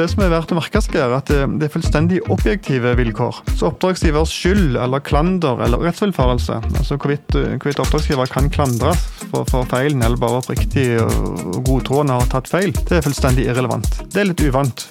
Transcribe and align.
Det 0.00 0.06
som 0.08 0.22
er 0.24 0.30
verdt 0.32 0.52
å 0.54 0.56
merke 0.56 0.80
seg, 0.80 0.94
er 0.96 1.12
at 1.12 1.28
det 1.28 1.66
er 1.66 1.72
fullstendig 1.74 2.22
objektive 2.32 2.94
vilkår. 2.96 3.42
Så 3.52 3.66
oppdragsgivers 3.68 4.30
skyld 4.32 4.78
eller 4.80 5.02
klander 5.04 5.60
eller 5.60 5.82
rettsvillfarelse, 5.84 6.56
altså 6.70 6.96
hvorvidt, 6.96 7.36
hvorvidt 7.36 7.82
oppdragsgiver 7.84 8.30
kan 8.32 8.48
klandres 8.48 9.02
for, 9.26 9.44
for 9.50 9.68
feilen 9.68 10.00
eller 10.00 10.16
bare 10.16 10.40
oppriktig 10.40 10.86
og 11.04 11.60
godtroende 11.68 12.16
har 12.16 12.32
tatt 12.32 12.48
feil, 12.48 12.72
det 12.88 12.96
er 12.96 13.04
fullstendig 13.04 13.44
irrelevant. 13.50 14.00
Det 14.08 14.22
er 14.22 14.30
litt 14.30 14.40
uvant. 14.40 14.86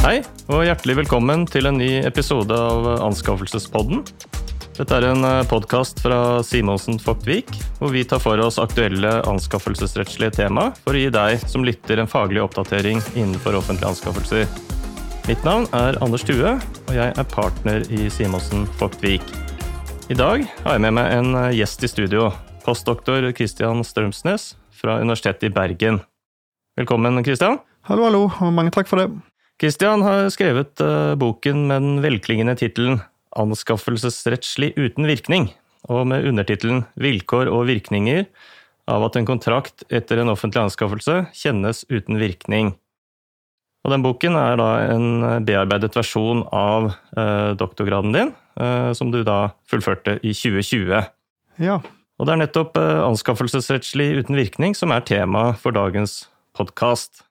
Hei, 0.00 0.22
og 0.48 0.64
hjertelig 0.64 1.02
velkommen 1.02 1.44
til 1.52 1.68
en 1.68 1.76
ny 1.76 1.98
episode 2.08 2.56
av 2.56 2.88
Anskaffelsespodden. 3.10 4.00
Dette 4.74 4.96
er 4.98 5.04
en 5.06 5.22
eh, 5.22 5.44
podkast 5.46 6.00
fra 6.02 6.16
Simonsen 6.42 6.96
Fogtvik, 6.98 7.52
hvor 7.78 7.92
vi 7.94 8.00
tar 8.10 8.18
for 8.18 8.40
oss 8.42 8.56
aktuelle 8.58 9.20
anskaffelsesrettslige 9.30 10.34
tema 10.40 10.64
for 10.80 10.98
å 10.98 11.02
gi 11.04 11.12
deg 11.14 11.44
som 11.46 11.62
lytter 11.62 12.02
en 12.02 12.10
faglig 12.10 12.42
oppdatering 12.42 12.98
innenfor 13.14 13.54
offentlige 13.54 13.92
anskaffelser. 13.92 14.48
Mitt 15.28 15.46
navn 15.46 15.68
er 15.78 16.00
Anders 16.02 16.26
Thue, 16.26 16.56
og 16.58 16.90
jeg 16.90 17.14
er 17.14 17.30
partner 17.30 17.86
i 17.86 18.08
Simonsen 18.10 18.66
Fogtvik. 18.80 19.22
I 20.10 20.18
dag 20.18 20.42
har 20.64 20.74
jeg 20.74 20.84
med 20.88 20.98
meg 20.98 21.14
en 21.20 21.38
eh, 21.44 21.54
gjest 21.60 21.86
i 21.86 21.92
studio, 21.94 22.32
postdoktor 22.66 23.30
Christian 23.30 23.86
Strømsnes 23.86 24.56
fra 24.74 24.98
Universitetet 24.98 25.52
i 25.52 25.54
Bergen. 25.54 26.02
Velkommen, 26.74 27.22
Christian. 27.22 27.62
Hallo, 27.86 28.08
hallo, 28.10 28.26
og 28.26 28.54
mange 28.58 28.74
takk 28.74 28.90
for 28.90 29.04
det. 29.04 29.06
Christian 29.62 30.02
har 30.02 30.26
skrevet 30.34 30.82
uh, 30.82 31.14
boken 31.14 31.68
med 31.70 31.84
den 31.84 31.98
velklingende 32.02 32.58
tittelen 32.58 33.04
Anskaffelsesrettslig 33.38 34.72
uten 34.78 35.08
virkning, 35.08 35.48
og 35.90 36.06
med 36.10 36.26
undertittelen 36.28 36.84
Vilkår 37.00 37.50
og 37.52 37.66
virkninger 37.68 38.24
av 38.90 39.04
at 39.06 39.16
en 39.16 39.28
kontrakt 39.28 39.84
etter 39.92 40.20
en 40.20 40.32
offentlig 40.32 40.62
anskaffelse 40.64 41.24
kjennes 41.36 41.84
uten 41.90 42.20
virkning. 42.20 42.74
Og 43.84 43.92
den 43.92 44.04
boken 44.04 44.36
er 44.40 44.56
da 44.60 44.68
en 44.94 45.44
bearbeidet 45.44 45.92
versjon 45.96 46.44
av 46.56 46.92
uh, 47.16 47.52
doktorgraden 47.60 48.14
din, 48.16 48.32
uh, 48.60 48.92
som 48.96 49.10
du 49.12 49.20
da 49.26 49.54
fullførte 49.68 50.16
i 50.22 50.32
2020. 50.32 51.04
Ja. 51.64 51.80
Og 52.14 52.28
det 52.28 52.32
er 52.32 52.40
nettopp 52.44 52.78
anskaffelsesrettslig 52.78 54.12
uten 54.20 54.38
virkning 54.38 54.76
som 54.78 54.94
er 54.94 55.04
tema 55.04 55.48
for 55.58 55.74
dagens 55.74 56.28
podkast. 56.54 57.24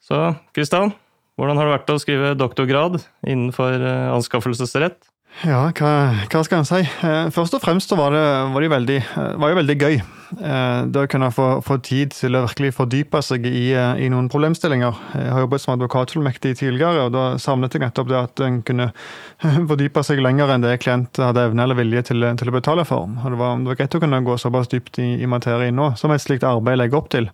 Så 0.00 0.34
Kristian, 0.56 0.94
hvordan 1.38 1.58
har 1.58 1.68
det 1.68 1.74
vært 1.74 1.92
å 1.92 2.00
skrive 2.02 2.34
doktorgrad 2.38 3.00
innenfor 3.26 3.80
eh, 3.80 4.08
anskaffelsesrett? 4.14 4.98
Ja, 5.40 5.60
hva, 5.72 5.90
hva 6.28 6.40
skal 6.44 6.60
en 6.60 6.66
si? 6.68 6.80
Eh, 6.84 7.28
først 7.32 7.54
og 7.56 7.62
fremst 7.62 7.92
var 7.96 8.12
det, 8.12 8.24
var 8.52 8.60
det 8.60 8.72
veldig, 8.74 8.96
eh, 9.00 9.36
var 9.40 9.52
jo 9.52 9.60
veldig 9.60 9.76
gøy. 9.78 10.00
Det 10.30 11.00
å 11.00 11.08
kunne 11.10 11.26
få, 11.34 11.46
få, 11.66 11.80
tid 11.82 12.12
til 12.14 12.36
å 12.38 12.44
virkelig 12.44 12.68
fordype 12.76 13.18
seg 13.24 13.48
i, 13.48 13.72
i, 13.74 14.06
noen 14.12 14.28
problemstillinger. 14.30 15.00
Jeg 15.18 15.32
har 15.34 15.42
jobbet 15.42 15.64
som 15.64 15.72
advokatfullmektig 15.74 16.52
tidligere, 16.60 17.08
og 17.08 17.16
da 17.16 17.24
savnet 17.42 17.74
jeg 17.74 17.82
nettopp 17.82 18.12
det 18.12 18.20
at 18.20 18.44
en 18.46 18.60
kunne 18.62 18.92
fordype 19.72 20.04
seg 20.06 20.22
lenger 20.22 20.54
enn 20.54 20.62
det 20.62 20.76
klient 20.84 21.18
hadde 21.18 21.48
evne 21.48 21.66
eller 21.66 21.80
vilje 21.80 22.04
til, 22.12 22.28
til 22.38 22.52
å 22.52 22.56
betale 22.60 22.86
for. 22.86 23.10
Og 23.10 23.34
det 23.34 23.42
var, 23.42 23.58
det 23.58 23.72
var 23.72 23.82
greit 23.82 23.98
å 23.98 24.04
kunne 24.06 24.22
gå 24.28 24.38
såpass 24.38 24.70
dypt 24.70 25.02
i, 25.02 25.10
i 25.18 25.30
materien 25.30 25.74
nå, 25.74 25.96
som 25.98 26.14
et 26.14 26.22
slikt 26.22 26.46
arbeid 26.46 26.78
legger 26.78 27.02
opp 27.02 27.10
til. 27.16 27.32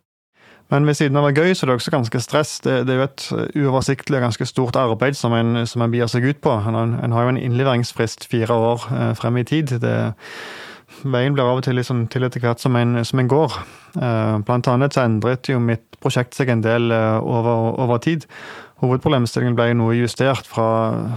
Men 0.72 0.86
ved 0.86 0.98
siden 0.98 1.19
av 1.19 1.22
å 1.22 1.28
være 1.28 1.47
gøy, 1.47 1.55
så 1.55 1.64
er 1.64 1.70
det 1.70 1.77
også 1.78 1.95
ganske 1.95 2.20
stress. 2.25 2.56
Det, 2.64 2.81
det 2.89 2.95
er 2.95 3.00
jo 3.00 3.06
et 3.06 3.27
uoversiktlig 3.62 4.19
og 4.19 4.27
ganske 4.27 4.48
stort 4.50 4.78
arbeid 4.81 5.19
som 5.19 5.34
en, 5.36 5.62
som 5.69 5.84
en 5.84 5.92
bier 5.92 6.11
seg 6.11 6.27
ut 6.27 6.41
på. 6.42 6.55
En, 6.67 6.78
en, 6.98 7.14
har 7.14 7.27
jo 7.27 7.34
en 7.34 7.41
innleveringsfrist 7.41 8.27
fire 8.31 8.55
år 8.55 8.89
eh, 8.91 9.12
frem 9.19 9.39
i 9.39 9.47
tid. 9.47 9.77
Det, 9.83 9.94
veien 11.06 11.34
blir 11.37 11.47
av 11.47 11.61
og 11.61 11.67
til 11.67 11.78
liksom, 11.78 12.06
til 12.12 12.27
etter 12.27 12.42
hvert 12.42 12.62
som 12.62 12.77
en, 12.78 12.98
som 13.06 13.22
en 13.22 13.31
går. 13.31 13.59
Eh, 14.00 14.37
blant 14.47 14.70
annet 14.72 14.97
så 14.97 15.05
endret 15.06 15.50
jo 15.50 15.61
mitt 15.62 15.84
prosjekt 16.03 16.37
seg 16.37 16.50
en 16.53 16.64
del 16.64 16.91
eh, 16.94 17.19
over, 17.22 17.77
over 17.83 18.03
tid. 18.03 18.27
Hovedproblemstillingen 18.82 19.56
ble 19.56 19.70
noe 19.78 19.94
justert 19.97 20.44
fra, 20.44 20.69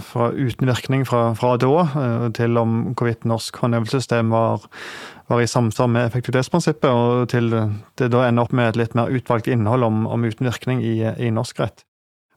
fra 0.06 0.30
uten 0.32 0.70
virkning 0.70 1.04
fra, 1.08 1.34
fra 1.36 1.58
da 1.60 1.72
eh, 1.86 2.28
til 2.38 2.60
om 2.62 2.82
hvorvidt 2.94 3.28
norsk 3.28 3.60
håndhevelsessystem 3.64 4.32
var 4.32 4.70
var 5.30 5.42
i 5.42 5.48
samsvar 5.48 5.88
med 5.88 6.08
effektivitetsprinsippet, 6.08 6.90
og 6.90 7.28
til 7.30 7.52
det 8.00 8.10
da 8.10 8.24
ender 8.26 8.48
opp 8.48 8.56
med 8.56 8.72
et 8.72 8.80
litt 8.82 8.96
mer 8.98 9.12
utvalgt 9.14 9.50
innhold 9.52 9.86
om, 9.86 10.08
om 10.10 10.26
uten 10.26 10.48
virkning 10.50 10.82
i, 10.82 10.96
i, 11.06 11.30
norsk 11.34 11.62
rett. 11.62 11.86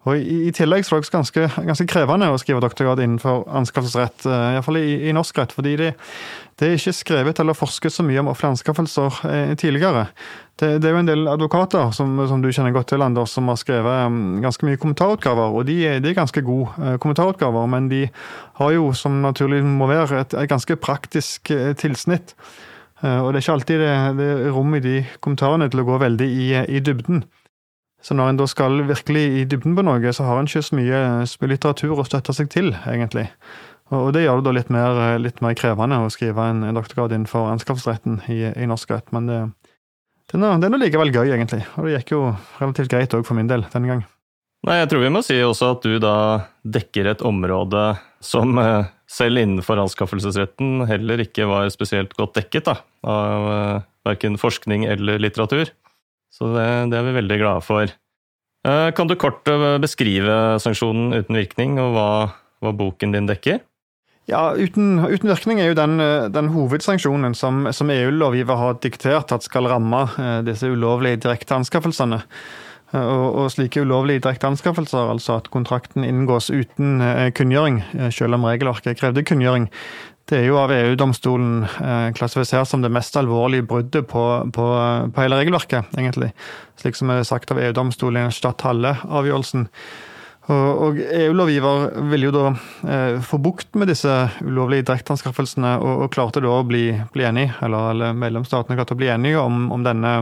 Og 0.03 0.19
I, 0.19 0.39
i 0.49 0.53
tillegg 0.55 0.87
så 0.87 0.97
er 0.97 1.05
det 1.05 1.13
ganske, 1.15 1.49
ganske, 1.69 1.87
krevende 1.91 2.31
å 2.33 2.39
skrive 2.41 2.63
doktorgrad 2.65 3.03
innenfor 3.05 3.45
anskaffelsesrett, 3.61 4.25
eh, 4.27 4.47
iallfall 4.57 4.81
i, 4.81 4.87
i 5.07 5.15
norsk 5.15 5.39
rett, 5.39 5.55
fordi 5.55 5.77
det, 5.79 5.91
det, 6.59 6.69
er 6.69 6.79
ikke 6.79 6.95
skrevet 6.97 7.43
eller 7.43 7.55
forsket 7.59 7.95
så 7.95 8.07
mye 8.07 8.19
om 8.23 8.33
offentlige 8.33 8.57
anskaffelser 8.57 9.21
eh, 9.31 9.53
tidligere. 9.61 10.09
Det, 10.59 10.73
det, 10.83 10.89
er 10.89 10.97
jo 10.97 11.03
en 11.05 11.13
del 11.13 11.31
advokater 11.31 11.95
som, 11.95 12.19
som, 12.31 12.43
du 12.43 12.51
kjenner 12.51 12.75
godt 12.75 12.91
til, 12.93 13.03
Anders, 13.03 13.33
som 13.35 13.47
har 13.51 13.61
skrevet 13.61 14.09
um, 14.11 14.43
ganske 14.43 14.67
mye 14.67 14.81
kommentarutgaver, 14.83 15.55
og 15.55 15.65
de, 15.71 15.79
de 16.03 16.11
er 16.11 16.19
ganske 16.19 16.43
gode 16.47 16.75
eh, 16.83 16.99
kommentarutgaver, 17.03 17.71
men 17.71 17.89
de 17.93 18.05
har 18.59 18.75
jo, 18.75 18.91
som 18.99 19.23
naturlig 19.23 19.63
må 19.65 19.89
være, 19.91 20.27
et, 20.27 20.37
et 20.43 20.51
ganske 20.51 20.77
praktisk 20.83 21.55
eh, 21.55 21.73
tilsnitt. 21.79 22.37
Eh, 23.03 23.19
og 23.19 23.33
det 23.33 23.41
er 23.41 23.45
ikke 23.45 23.57
alltid 23.57 23.83
det, 23.83 23.95
det 24.19 24.29
er 24.33 24.53
rom 24.55 24.77
i 24.79 24.83
de 24.83 24.97
kommentarene 25.21 25.69
til 25.71 25.83
å 25.83 25.87
gå 25.89 25.99
veldig 26.03 26.29
i, 26.29 26.49
i, 26.63 26.83
dybden. 26.85 27.25
Så 28.03 28.17
når 28.19 28.33
en 28.33 28.39
da 28.41 28.47
skal 28.51 28.83
virkelig 28.89 29.23
i 29.39 29.43
dybden 29.47 29.77
på 29.79 29.85
noe, 29.87 30.15
så 30.15 30.27
har 30.27 30.41
en 30.41 30.49
ikke 30.51 30.65
så 30.67 30.79
mye, 30.79 31.03
mye 31.23 31.51
litteratur 31.53 32.01
å 32.03 32.07
støtte 32.07 32.35
seg 32.35 32.51
til, 32.51 32.73
egentlig. 32.91 33.29
Og, 33.93 34.11
det 34.17 34.25
gjør 34.25 34.41
det 34.41 34.47
da 34.49 34.55
litt 34.57 34.73
mer, 34.73 35.03
litt 35.21 35.43
mer 35.45 35.55
krevende 35.59 36.01
å 36.01 36.11
skrive 36.11 36.49
en, 36.51 36.65
en 36.67 36.79
doktorgrad 36.79 37.13
innenfor 37.15 37.51
anskaffelsesretten 37.53 38.23
i, 38.33 38.41
i, 38.57 38.67
norsk 38.69 38.91
rett, 38.95 39.13
men 39.15 39.29
det, 39.29 39.39
det 40.33 40.41
er 40.41 40.73
noe 40.73 40.81
likevel 40.81 41.13
gøy, 41.13 41.35
egentlig. 41.35 41.61
Og 41.77 41.87
det 41.87 41.99
gikk 41.99 42.15
jo 42.17 42.23
relativt 42.59 42.91
greit 42.91 43.15
òg 43.15 43.27
for 43.29 43.39
min 43.39 43.51
del 43.51 43.67
denne 43.75 43.93
gang. 43.93 44.03
Nei, 44.67 44.79
jeg 44.79 44.93
tror 44.93 45.03
vi 45.03 45.11
må 45.11 45.23
si 45.27 45.37
også 45.43 45.73
at 45.75 45.87
du 45.87 45.97
da 46.03 46.17
dekker 46.63 47.11
et 47.11 47.23
område 47.27 47.85
som 48.23 48.59
eh, 48.63 48.91
selv 49.11 49.43
innenfor 49.43 49.81
anskaffelsesretten 49.83 50.87
heller 50.89 51.23
ikke 51.25 51.49
var 51.51 51.71
spesielt 51.75 52.15
godt 52.19 52.39
dekket 52.39 52.71
da, 52.71 52.77
av 53.03 53.49
verken 54.07 54.39
forskning 54.41 54.87
eller 54.91 55.19
litteratur. 55.23 55.71
Så 56.43 56.49
det, 56.57 56.69
det, 56.91 56.99
er 56.99 57.07
vi 57.07 57.19
veldig 57.21 57.39
glade 57.39 57.63
for. 57.63 57.91
Uh, 58.67 58.89
kan 58.99 59.07
du 59.07 59.15
kort 59.19 59.47
uh, 59.47 59.77
beskrive 59.83 60.59
sanksjonen 60.63 61.15
uten 61.15 61.39
virkning, 61.39 61.77
og 61.79 61.95
hva, 61.95 62.09
hva 62.63 62.73
boken 62.75 63.15
din 63.15 63.31
dekker? 63.31 63.61
Ja, 64.31 64.53
uten, 64.55 64.99
uten, 65.03 65.31
virkning 65.31 65.61
er 65.63 65.71
jo 65.71 65.79
den, 65.79 66.03
den 66.35 66.51
hovedsanksjonen 66.55 67.35
som, 67.39 67.69
som 67.75 67.91
EU-lovgiver 67.91 68.59
har 68.59 68.77
diktert 68.83 69.35
at 69.35 69.47
skal 69.47 69.67
ramme 69.71 70.05
disse 70.47 70.71
ulovlige 70.71 71.19
direkte 71.25 71.59
anskaffelsene. 71.59 72.21
Eh, 72.93 73.01
og, 73.01 73.27
og 73.41 73.51
slike 73.53 73.83
ulovlige 73.83 74.23
direkte 74.27 74.49
anskaffelser, 74.51 75.11
altså 75.15 75.39
at 75.41 75.51
kontrakten 75.53 76.05
inngås 76.05 76.51
uten 76.53 77.01
eh, 77.01 77.31
kunngjøring, 77.37 77.83
eh, 77.97 78.11
selv 78.13 78.37
om 78.37 78.45
regelverket 78.49 79.01
krevde 79.01 79.25
kunngjøring, 79.25 79.71
det 80.33 80.39
er 80.41 80.47
jo 80.49 80.57
av 80.57 80.73
EU-domstolen 80.73 81.67
klassifisert 82.17 82.71
som 82.71 82.81
det 82.81 82.93
mest 82.93 83.17
alvorlige 83.21 83.67
bruddet 83.69 84.09
på, 84.09 84.23
på, 84.55 84.69
på, 85.13 85.21
hele 85.21 85.37
regelverket, 85.43 85.93
egentlig. 85.99 86.31
Slik 86.81 86.97
som 86.97 87.13
er 87.13 87.27
sagt 87.29 87.53
av 87.53 87.61
EU-domstolen 87.61 88.31
i 88.31 88.33
Stadhalle-avgjørelsen. 88.33 89.67
Og, 90.51 90.99
EU-lovgiver 90.99 91.85
ville 92.11 92.27
jo 92.27 92.33
da 92.35 92.47
eh, 92.91 93.19
få 93.23 93.39
bukt 93.39 93.77
med 93.79 93.93
disse 93.93 94.11
ulovlige 94.43 94.89
direkteanskaffelsene, 94.89 95.77
og, 95.79 96.07
og 96.07 96.15
klarte 96.17 96.43
da 96.43 96.57
å 96.57 96.65
bli, 96.67 96.89
bli 97.15 97.29
enig, 97.29 97.51
eller, 97.63 97.93
eller 97.93 98.17
medlemsstatene 98.19 98.79
klarte 98.81 98.97
å 98.97 99.03
bli 99.03 99.13
enige 99.13 99.43
om, 99.43 99.69
om 99.75 99.85
denne 99.87 100.17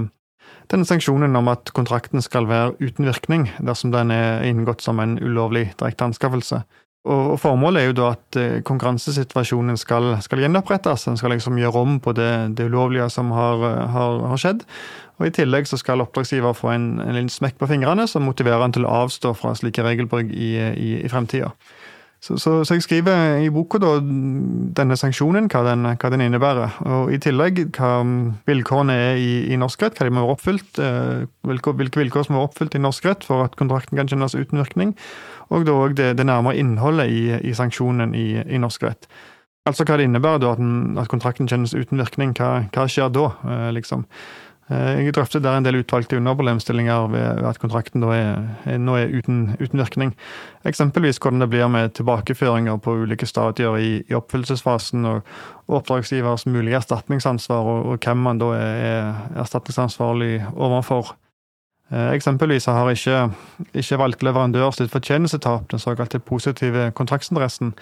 denne 0.71 0.87
sanksjonen 0.87 1.34
om 1.34 1.48
at 1.50 1.72
kontrakten 1.75 2.22
skal 2.22 2.47
være 2.47 2.77
uten 2.78 3.09
virkning 3.09 3.48
dersom 3.59 3.91
den 3.91 4.12
er 4.15 4.44
inngått 4.47 4.84
som 4.84 5.00
en 5.03 5.16
ulovlig 5.19 5.72
direkte 5.81 6.06
anskaffelse. 6.06 6.60
Og 7.09 7.38
Formålet 7.41 7.81
er 7.81 7.87
jo 7.88 7.94
da 7.97 8.09
at 8.12 8.37
eh, 8.37 8.59
konkurransesituasjonen 8.66 9.78
skal, 9.81 10.11
skal 10.21 10.43
gjenopprettes. 10.43 11.06
En 11.09 11.16
skal 11.16 11.33
liksom 11.33 11.56
gjøre 11.56 11.81
om 11.81 11.94
på 12.05 12.12
det, 12.12 12.33
det 12.59 12.66
ulovlige 12.69 13.09
som 13.09 13.31
har, 13.33 13.63
har, 13.95 14.19
har, 14.28 14.41
skjedd. 14.41 14.66
Og 15.16 15.30
I 15.30 15.33
tillegg 15.33 15.69
så 15.69 15.78
skal 15.80 16.04
oppdragsgiver 16.04 16.53
få 16.57 16.75
en, 16.75 16.91
en 17.01 17.16
liten 17.16 17.33
smekk 17.33 17.57
på 17.60 17.71
fingrene 17.72 18.04
som 18.09 18.27
motiverer 18.28 18.60
han 18.60 18.77
til 18.77 18.84
å 18.84 18.92
avstå 19.07 19.33
fra 19.36 19.54
slike 19.57 19.84
regelbrudd 19.84 20.28
i, 20.33 20.53
i, 20.77 20.91
i 21.01 21.09
fremtida. 21.13 21.54
Så, 22.21 22.36
så, 22.36 22.59
så, 22.69 22.77
jeg 22.77 22.84
skriver 22.84 23.39
i 23.41 23.48
boka 23.48 23.78
da, 23.80 23.95
denne 24.77 24.97
sanksjonen, 25.01 25.47
hva 25.48 25.63
den, 25.65 25.89
hva 25.89 26.10
den, 26.13 26.27
innebærer. 26.27 26.75
Og 26.84 27.15
i 27.16 27.19
tillegg 27.22 27.63
hva 27.78 27.95
vilkårene 28.48 28.97
er 29.07 29.16
i, 29.16 29.30
i 29.48 29.57
norsk 29.60 29.86
rett, 29.86 29.97
hva 29.97 30.04
de 30.04 30.13
må 30.13 30.27
være 30.27 30.36
oppfylt. 30.36 30.83
Eh, 30.84 31.25
hvilke, 31.48 31.72
hvilke, 31.80 32.03
vilkår 32.03 32.28
som 32.28 32.36
må 32.36 32.42
være 32.42 32.51
oppfylt 32.51 32.77
i 32.77 32.83
norsk 32.84 33.09
rett 33.09 33.25
for 33.25 33.47
at 33.47 33.57
kontrakten 33.57 33.97
kan 33.97 34.13
kjennes 34.13 34.36
uten 34.36 34.60
virkning. 34.60 34.92
Og 35.51 35.67
da 35.67 35.75
òg 35.75 35.97
det, 35.99 36.13
det, 36.19 36.27
nærmere 36.27 36.59
innholdet 36.61 37.11
i, 37.11 37.23
i 37.51 37.55
sanksjonen 37.57 38.15
i, 38.15 38.29
i, 38.45 38.61
norsk 38.63 38.87
rett. 38.87 39.09
Altså 39.69 39.85
hva 39.85 39.99
det 39.99 40.07
innebærer 40.09 40.43
da 40.43 40.55
at, 40.55 40.63
den, 40.63 40.99
at 40.99 41.11
kontrakten 41.11 41.51
kjennes 41.51 41.75
uten 41.75 42.01
virkning. 42.01 42.37
Hva, 42.39 42.69
hva 42.71 42.87
skjer 42.91 43.11
da, 43.15 43.27
eh, 43.45 43.67
liksom? 43.77 44.07
Eh, 44.71 45.01
jeg 45.03 45.15
drøftet 45.17 45.43
der 45.43 45.59
en 45.59 45.67
del 45.67 45.81
utvalgte 45.81 46.19
underproblemstillinger 46.21 47.09
ved 47.11 47.43
at 47.51 47.59
kontrakten 47.59 48.05
er, 48.15 48.45
nå 48.79 48.95
er 49.01 49.11
uten, 49.11 49.57
uten, 49.59 49.83
virkning. 49.83 50.13
Eksempelvis 50.69 51.19
hvordan 51.19 51.43
det 51.43 51.51
blir 51.51 51.71
med 51.73 51.97
tilbakeføringer 51.99 52.79
på 52.79 52.95
ulike 53.03 53.27
stadier 53.27 53.79
i, 53.83 53.91
i 54.07 54.15
oppfyllelsesfasen, 54.15 55.09
og, 55.11 55.27
og, 55.67 55.81
oppdragsgivers 55.81 56.47
mulige 56.47 56.79
erstatningsansvar, 56.79 57.67
og, 57.67 57.91
og, 57.91 57.99
hvem 58.05 58.23
man 58.29 58.43
da 58.43 58.53
er 58.61 59.11
erstatningsansvarlig 59.43 60.37
overfor. 60.55 61.17
Eh, 61.91 62.13
eksempelvis 62.15 62.69
har 62.71 62.87
ikke, 62.92 63.33
ikke 63.75 63.98
valgt 63.98 64.22
leverandør 64.22 64.71
sitt 64.75 64.92
fortjenestetap, 64.92 65.66
den 65.72 65.83
såkalte 65.83 66.21
positive 66.22 66.91
kontraktsinteressen. 66.95 67.72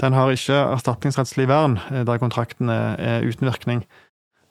Den 0.00 0.16
har 0.16 0.32
ikke 0.32 0.56
erstatningsrettslig 0.56 1.48
vern 1.50 1.76
eh, 1.90 2.04
der 2.08 2.20
kontrakten 2.22 2.72
er, 2.72 3.26
uten 3.28 3.50
virkning. 3.50 3.84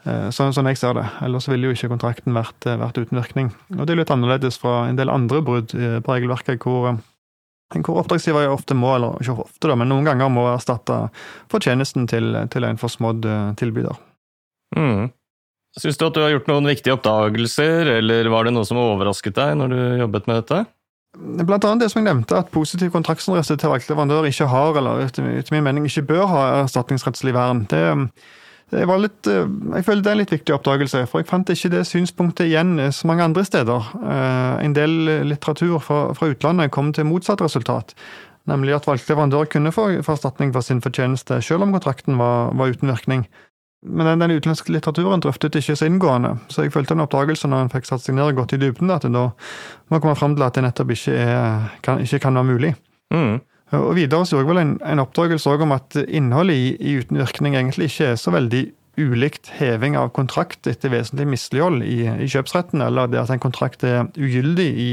Eh, 0.06 0.30
sånn, 0.30 0.54
sånn 0.54 0.70
jeg 0.70 0.78
ser 0.78 0.94
det. 1.00 1.08
Ellers 1.26 1.50
ville 1.50 1.66
jo 1.66 1.74
ikke 1.74 1.90
kontrakten 1.96 2.38
vært, 2.38 2.70
vært 2.70 3.02
uten 3.02 3.18
virkning. 3.18 3.52
Og 3.74 3.88
det 3.88 3.96
er 3.96 4.04
litt 4.04 4.14
annerledes 4.14 4.62
fra 4.62 4.84
en 4.86 5.00
del 5.00 5.10
andre 5.10 5.42
brudd 5.42 5.74
på 5.74 6.14
regelverket, 6.14 6.62
hvor, 6.62 7.00
hvor 7.74 8.02
oppdragsgiver 8.04 8.54
ofte 8.54 8.78
må, 8.78 8.94
eller 9.00 9.18
ikke 9.24 9.40
ofte, 9.48 9.66
da, 9.66 9.74
men 9.74 9.90
noen 9.90 10.06
ganger 10.06 10.30
må 10.30 10.46
erstatte 10.54 11.08
fortjenesten 11.50 12.06
til, 12.12 12.38
til 12.54 12.70
en 12.70 12.78
forsmådd 12.78 13.26
tilbyder. 13.58 13.98
Mm. 14.78 15.10
Syns 15.78 16.00
du 16.00 16.08
at 16.08 16.16
du 16.16 16.24
har 16.24 16.34
gjort 16.34 16.50
noen 16.50 16.70
viktige 16.72 16.96
oppdagelser, 16.98 17.92
eller 18.00 18.32
var 18.34 18.48
det 18.48 18.56
noe 18.56 18.66
som 18.66 18.80
overrasket 18.82 19.36
deg 19.38 19.54
når 19.60 19.74
du 19.74 19.80
jobbet 20.02 20.30
med 20.30 20.42
dette? 20.42 20.64
Blant 21.18 21.66
annet 21.66 21.86
det 21.86 21.92
som 21.92 22.02
jeg 22.02 22.10
nevnte, 22.10 22.38
at 22.38 22.50
positiv 22.54 22.92
kontraktsinteresse 22.94 23.58
til 23.58 23.72
valgt 23.72 23.90
leverandør 23.90 24.28
ikke 24.30 24.50
har, 24.52 24.76
eller 24.78 25.06
etter 25.06 25.54
min 25.54 25.66
mening 25.66 25.88
ikke 25.90 26.06
bør 26.10 26.26
ha 26.34 26.44
erstatningsrettslig 26.66 27.34
vern. 27.38 27.64
Det 27.70 27.84
jeg, 28.68 28.84
litt, 29.00 29.28
eh, 29.32 29.46
jeg 29.78 29.86
føler 29.88 30.02
det 30.04 30.10
er 30.12 30.18
en 30.18 30.22
litt 30.22 30.34
viktig 30.34 30.56
oppdagelse, 30.58 31.06
for 31.08 31.22
jeg 31.22 31.30
fant 31.30 31.52
ikke 31.54 31.72
det 31.72 31.86
synspunktet 31.88 32.50
igjen 32.50 32.76
så 32.92 33.08
mange 33.08 33.24
andre 33.24 33.46
steder. 33.48 33.92
Eh, 34.02 34.66
en 34.66 34.76
del 34.76 34.98
litteratur 35.30 35.78
fra, 35.80 36.02
fra 36.18 36.34
utlandet 36.34 36.74
kom 36.76 36.92
til 36.92 37.08
motsatt 37.08 37.42
resultat. 37.46 37.96
Nemlig 38.48 38.76
at 38.76 38.88
valgt 38.88 39.08
leverandør 39.08 39.48
kunne 39.52 39.72
få 39.76 39.90
erstatning 40.00 40.52
for 40.56 40.64
sin 40.64 40.84
fortjeneste, 40.84 41.40
selv 41.44 41.64
om 41.64 41.72
kontrakten 41.76 42.20
var, 42.20 42.52
var 42.60 42.76
uten 42.76 42.92
virkning. 42.92 43.26
Men 43.86 44.08
den, 44.10 44.24
den, 44.24 44.34
utenlandske 44.40 44.74
litteraturen 44.74 45.22
drøftet 45.22 45.56
ikke 45.60 45.76
så 45.78 45.86
inngående, 45.86 46.34
så 46.50 46.66
jeg 46.66 46.74
følte 46.74 46.96
en 46.96 47.04
oppdagelse 47.04 47.50
når 47.50 47.68
en 47.68 47.70
fikk 47.72 47.86
satt 47.86 48.02
seg 48.02 48.18
ned 48.18 48.32
og 48.32 48.40
gått 48.42 48.56
i 48.58 48.62
dybden, 48.62 48.90
at 48.94 49.06
en 49.06 49.18
da 49.18 49.28
må 49.94 50.00
komme 50.02 50.18
fram 50.18 50.34
til 50.34 50.48
at 50.48 50.58
det 50.58 50.66
nettopp 50.66 50.96
ikke, 50.96 51.14
er, 51.14 51.70
kan, 51.86 52.02
ikke 52.02 52.20
kan 52.26 52.40
være 52.40 52.50
mulig. 52.50 52.74
Mm. 53.14 53.38
Og 53.78 53.94
Videre 53.98 54.26
så 54.26 54.38
gjorde 54.38 54.48
jeg 54.48 54.50
vel 54.54 54.64
en, 54.64 54.74
en 54.82 55.04
oppdagelse 55.04 55.56
om 55.68 55.76
at 55.76 56.00
innholdet 56.08 56.58
i, 56.58 56.68
i 56.80 56.98
uten 57.04 57.20
virkning 57.20 57.58
egentlig 57.60 57.92
ikke 57.92 58.14
er 58.14 58.20
så 58.20 58.34
veldig 58.34 58.64
ulikt 58.98 59.52
heving 59.60 59.98
av 60.00 60.10
kontrakt 60.16 60.68
etter 60.70 60.90
vesentlig 60.90 61.28
mislighold 61.36 61.84
i, 61.86 62.08
i, 62.10 62.30
kjøpsretten, 62.32 62.82
eller 62.82 63.12
det 63.12 63.22
at 63.22 63.34
en 63.34 63.44
kontrakt 63.44 63.86
er 63.86 64.08
ugyldig 64.18 64.68
i, 64.74 64.90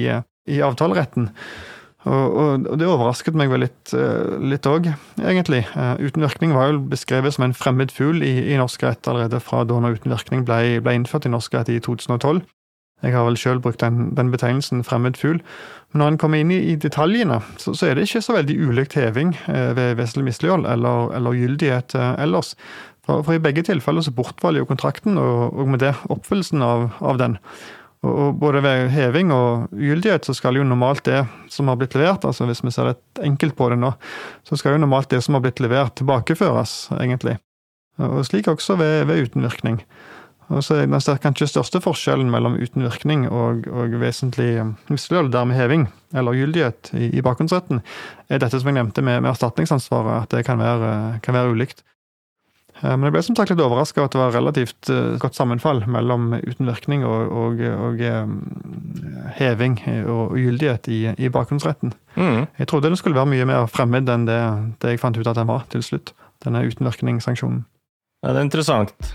i 0.50 0.60
avtaleretten. 0.64 1.30
Og, 2.04 2.34
og, 2.36 2.66
det 2.76 2.88
overrasket 2.88 3.36
meg 3.38 3.48
vel 3.48 3.64
litt 3.64 4.66
òg, 4.68 4.90
egentlig. 5.22 5.62
Uh, 5.72 5.94
uten 6.04 6.24
virkning 6.26 6.52
var 6.52 6.72
jo 6.72 6.82
beskrevet 6.92 7.36
som 7.36 7.46
en 7.46 7.56
fremmed 7.56 7.94
fugl 7.94 8.20
i, 8.20 8.34
i 8.52 8.58
norsk 8.60 8.84
rett 8.84 9.08
allerede 9.08 9.40
fra 9.40 9.62
da 9.64 9.78
når 9.80 10.00
uten 10.00 10.12
virkning 10.12 10.44
ble, 10.44 10.82
ble 10.84 10.98
innført 10.98 11.24
i 11.24 11.32
norsk 11.32 11.56
rett 11.56 11.72
i 11.72 11.80
2012. 11.80 12.44
Jeg 13.04 13.12
har 13.12 13.26
vel 13.26 13.36
sjøl 13.36 13.60
brukt 13.60 13.82
den, 13.82 14.14
den, 14.16 14.30
betegnelsen 14.32 14.84
fremmed 14.86 15.18
fugl. 15.20 15.40
Men 15.92 16.02
når 16.02 16.12
en 16.12 16.18
kommer 16.22 16.40
inn 16.40 16.52
i, 16.54 16.60
i 16.72 16.76
detaljene, 16.80 17.40
så, 17.60 17.74
så, 17.76 17.90
er 17.90 17.98
det 17.98 18.06
ikke 18.08 18.24
så 18.24 18.36
veldig 18.38 18.56
ulikt 18.64 18.96
heving 18.98 19.34
eh, 19.50 19.72
ved 19.76 19.98
vesentlig 20.00 20.30
mislighold 20.30 20.66
eller, 20.70 21.12
eller 21.18 21.36
gyldighet 21.36 21.96
eh, 21.98 22.10
ellers. 22.24 22.54
For, 23.04 23.20
for, 23.20 23.36
i 23.36 23.42
begge 23.44 23.66
tilfeller 23.66 24.04
så 24.04 24.14
bortfaller 24.16 24.62
jo 24.62 24.68
kontrakten, 24.70 25.18
og, 25.20 25.52
og, 25.52 25.68
med 25.68 25.84
det 25.84 25.92
oppfyllelsen 26.08 26.64
av, 26.64 26.88
av 27.04 27.20
den. 27.20 27.36
Og, 28.04 28.34
både 28.36 28.60
ved 28.64 28.90
heving 28.92 29.32
og 29.32 29.72
gyldighet 29.72 30.26
så 30.28 30.34
skal 30.36 30.58
jo 30.58 30.66
normalt 30.66 31.06
det 31.08 31.22
som 31.52 31.70
har 31.70 31.78
blitt 31.80 31.96
levert, 31.96 32.26
altså 32.28 32.46
hvis 32.48 32.60
vi 32.64 32.72
ser 32.74 32.90
litt 32.90 33.22
enkelt 33.24 33.56
på 33.56 33.70
det 33.72 33.78
nå, 33.80 33.94
så 34.44 34.58
skal 34.60 34.76
jo 34.76 34.82
normalt 34.82 35.08
det 35.14 35.22
som 35.24 35.38
har 35.38 35.44
blitt 35.44 35.62
levert, 35.64 35.94
tilbakeføres, 36.00 36.74
egentlig. 37.00 37.38
Og 38.02 38.24
slik 38.26 38.50
også 38.50 38.76
ved, 38.80 39.06
ved 39.08 39.28
utenvirkning. 39.28 39.80
Og 40.52 40.60
så 40.64 40.82
er 40.82 40.86
Den 40.86 41.18
kanskje 41.22 41.48
største 41.48 41.80
forskjellen 41.80 42.28
mellom 42.30 42.58
utenvirkning 42.60 43.28
og, 43.30 43.64
og 43.70 43.94
vesentlig 44.00 44.66
mislighold, 44.92 45.32
dermed 45.32 45.56
heving, 45.56 45.88
eller 46.12 46.36
gyldighet, 46.36 46.90
i, 46.92 47.08
i 47.16 47.22
bakgrunnsretten, 47.24 47.80
er 48.28 48.42
dette 48.42 48.60
som 48.60 48.68
jeg 48.68 48.76
nevnte 48.76 49.02
med, 49.02 49.22
med 49.22 49.32
erstatningsansvaret, 49.32 50.26
at 50.26 50.36
det 50.36 50.44
kan 50.44 50.60
være, 50.60 51.20
kan 51.24 51.34
være, 51.34 51.54
ulikt. 51.54 51.84
Eh, 52.84 52.92
men 52.92 53.08
jeg 53.08 53.14
ble 53.14 53.22
som 53.24 53.36
sagt 53.38 53.52
litt 53.52 53.62
overraska 53.64 54.02
over 54.02 54.08
at 54.08 54.14
det 54.14 54.20
var 54.20 54.34
relativt 54.34 54.90
uh, 54.92 55.16
godt 55.20 55.38
sammenfall 55.38 55.82
mellom 55.90 56.34
uten 56.36 56.68
virkning 56.68 57.04
og, 57.08 57.32
og, 57.32 57.62
og 57.64 58.02
um, 58.04 58.34
heving 59.38 59.78
og, 60.04 60.36
gyldighet 60.36 60.90
i, 60.92 61.00
i 61.16 61.30
bakgrunnsretten. 61.32 61.94
Mm. 62.18 62.44
Jeg 62.60 62.70
trodde 62.70 62.92
det 62.92 63.00
skulle 63.00 63.18
være 63.18 63.32
mye 63.32 63.48
mer 63.48 63.70
fremmed 63.70 64.10
enn 64.12 64.28
det, 64.28 64.40
det 64.84 64.94
jeg 64.94 65.02
fant 65.02 65.16
ut 65.16 65.30
at 65.30 65.38
den 65.38 65.48
var 65.50 65.64
til 65.72 65.84
slutt. 65.86 66.12
Denne 66.44 66.60
uten 66.66 66.84
virkning-sanksjonen. 66.84 67.62
Ja, 68.24 68.34
det 68.34 68.40
er 68.40 68.44
interessant. 68.44 69.12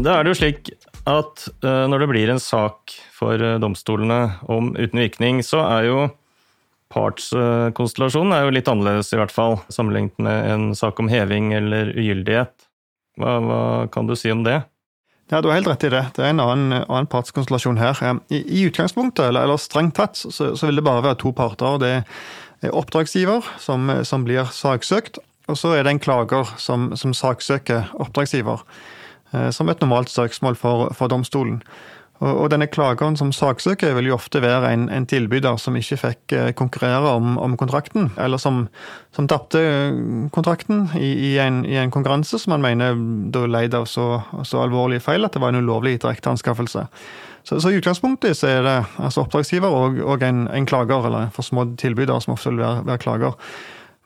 Da 0.00 0.14
er 0.14 0.24
det 0.24 0.32
jo 0.32 0.38
slik 0.38 0.70
at 1.06 1.42
når 1.60 2.02
det 2.02 2.08
blir 2.08 2.30
en 2.32 2.40
sak 2.40 2.94
for 3.12 3.42
domstolene 3.60 4.38
om 4.48 4.70
uten 4.78 5.02
virkning, 5.02 5.42
så 5.44 5.60
er 5.66 5.90
jo 5.90 5.98
partskonstellasjonen 6.92 8.46
jo 8.46 8.54
litt 8.54 8.68
annerledes, 8.70 9.12
i 9.12 9.18
hvert 9.18 9.34
fall, 9.34 9.58
sammenlignet 9.72 10.18
med 10.22 10.50
en 10.52 10.70
sak 10.78 11.00
om 11.02 11.10
heving 11.10 11.52
eller 11.56 11.90
ugyldighet. 11.96 12.54
Hva, 13.20 13.36
hva, 13.42 13.60
kan 13.92 14.08
du 14.08 14.14
si 14.18 14.30
om 14.32 14.44
det? 14.46 14.60
Ja, 15.30 15.40
Du 15.40 15.48
har 15.48 15.56
helt 15.56 15.66
rett 15.66 15.84
i 15.84 15.90
det. 15.90 16.04
Det 16.14 16.22
er 16.22 16.30
en 16.30 16.42
annen, 16.42 16.84
annen 16.84 17.08
partskonstellasjon 17.10 17.80
her. 17.80 17.98
I, 18.30 18.42
I, 18.44 18.66
utgangspunktet, 18.68 19.24
eller, 19.26 19.42
eller 19.42 19.58
strengt 19.58 19.96
tatt, 19.98 20.14
så, 20.16 20.54
så, 20.54 20.66
vil 20.68 20.78
det 20.78 20.86
bare 20.86 21.02
være 21.02 21.18
to 21.24 21.32
parter. 21.34 21.80
Det 21.82 21.94
er 22.62 22.76
oppdragsgiver 22.76 23.48
som, 23.58 23.90
som 24.06 24.26
blir 24.28 24.46
saksøkt, 24.54 25.18
og 25.50 25.58
så 25.58 25.74
er 25.74 25.86
det 25.86 25.96
en 25.96 26.02
klager 26.02 26.46
som, 26.62 26.92
som 26.98 27.14
saksøker 27.14 27.90
oppdragsgiver. 27.98 28.62
Eh, 29.34 29.50
som 29.50 29.68
et 29.68 29.82
normalt 29.82 30.10
søksmål 30.12 30.58
for, 30.58 30.92
for 30.94 31.10
domstolen. 31.10 31.60
Og, 32.24 32.46
denne 32.48 32.68
klageren 32.72 33.16
som 33.18 33.32
saksøker 33.34 33.92
vil 33.98 34.08
jo 34.08 34.16
ofte 34.16 34.40
være 34.40 34.70
en, 34.72 34.86
en 34.92 35.04
tilbyder 35.08 35.58
som 35.60 35.76
ikke 35.76 35.98
fikk 36.00 36.32
eh, 36.32 36.48
konkurrere 36.56 37.12
om, 37.12 37.36
om 37.36 37.56
kontrakten, 37.60 38.08
eller 38.16 38.40
som, 38.40 38.64
som 39.12 39.28
tapte 39.28 39.60
eh, 39.60 39.98
kontrakten 40.32 40.86
i, 40.96 41.10
i, 41.12 41.30
en, 41.42 41.60
i, 41.68 41.76
en, 41.76 41.92
konkurranse 41.92 42.40
som 42.40 42.56
man 42.56 42.64
mener 42.64 42.96
da 43.34 43.44
leid 43.50 43.76
av 43.76 43.84
så, 43.90 44.22
så 44.48 44.64
alvorlige 44.64 45.04
feil 45.04 45.28
at 45.28 45.36
det 45.36 45.44
var 45.44 45.52
en 45.52 45.60
ulovlig 45.60 45.98
direkteanskaffelse. 46.00 46.86
Så, 47.46 47.60
så, 47.60 47.70
i 47.70 47.78
utgangspunktet 47.78 48.38
så 48.38 48.48
er 48.50 48.64
det 48.64 48.76
altså 48.96 49.22
oppdragsgiver 49.22 49.70
og, 49.70 50.00
og 50.02 50.24
en, 50.24 50.46
en, 50.48 50.66
klager, 50.66 51.04
eller 51.06 51.28
for 51.28 51.42
forsmådd 51.44 51.76
tilbyder, 51.84 52.18
som 52.24 52.34
ofte 52.34 52.50
vil 52.50 52.64
være, 52.64 52.86
være 52.88 53.02
klager. 53.04 53.36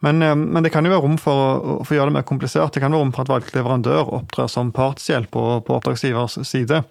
Men, 0.00 0.22
eh, 0.22 0.34
men, 0.34 0.62
det 0.64 0.72
kan 0.72 0.86
jo 0.86 0.92
være 0.94 1.04
rom 1.04 1.18
for 1.20 1.40
å, 1.40 1.74
for 1.84 1.92
å, 1.92 1.98
gjøre 1.98 2.10
det 2.10 2.16
mer 2.16 2.28
komplisert. 2.28 2.72
Det 2.72 2.80
kan 2.82 2.94
være 2.94 3.04
rom 3.04 3.12
for 3.12 3.26
at 3.26 3.32
valgt 3.32 3.56
leverandør 3.56 4.14
opptrer 4.16 4.48
som 4.48 4.72
partshjelp 4.72 5.30
på, 5.34 5.44
på 5.66 5.76
oppdragsgivers 5.76 6.38
side. 6.48 6.82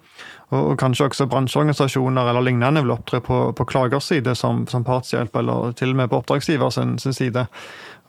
Og, 0.50 0.60
og, 0.60 0.76
kanskje 0.78 1.08
også 1.08 1.26
bransjeorganisasjoner 1.30 2.30
eller 2.30 2.46
lignende 2.46 2.84
vil 2.84 2.94
opptre 2.94 3.22
på, 3.26 3.42
på 3.56 3.68
klagers 3.70 4.10
side 4.12 4.36
som, 4.38 4.62
som, 4.70 4.86
partshjelp, 4.86 5.36
eller 5.42 5.74
til 5.78 5.94
og 5.94 6.02
med 6.02 6.12
på 6.12 6.22
oppdragsgivers 6.22 6.78
side. 7.18 7.46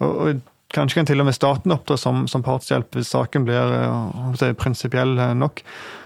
Og, 0.02 0.12
og, 0.12 0.48
Kanskje 0.72 1.02
kan 1.02 1.10
til 1.10 1.20
og 1.20 1.28
med 1.28 1.36
staten 1.36 1.74
opptre 1.76 1.98
som, 2.00 2.24
som 2.32 2.44
partshjelp 2.46 2.96
hvis 2.96 3.12
saken 3.12 3.48
blir 3.48 3.74
uh, 3.84 4.46
prinsipiell 4.60 5.18
nok. 5.36 5.64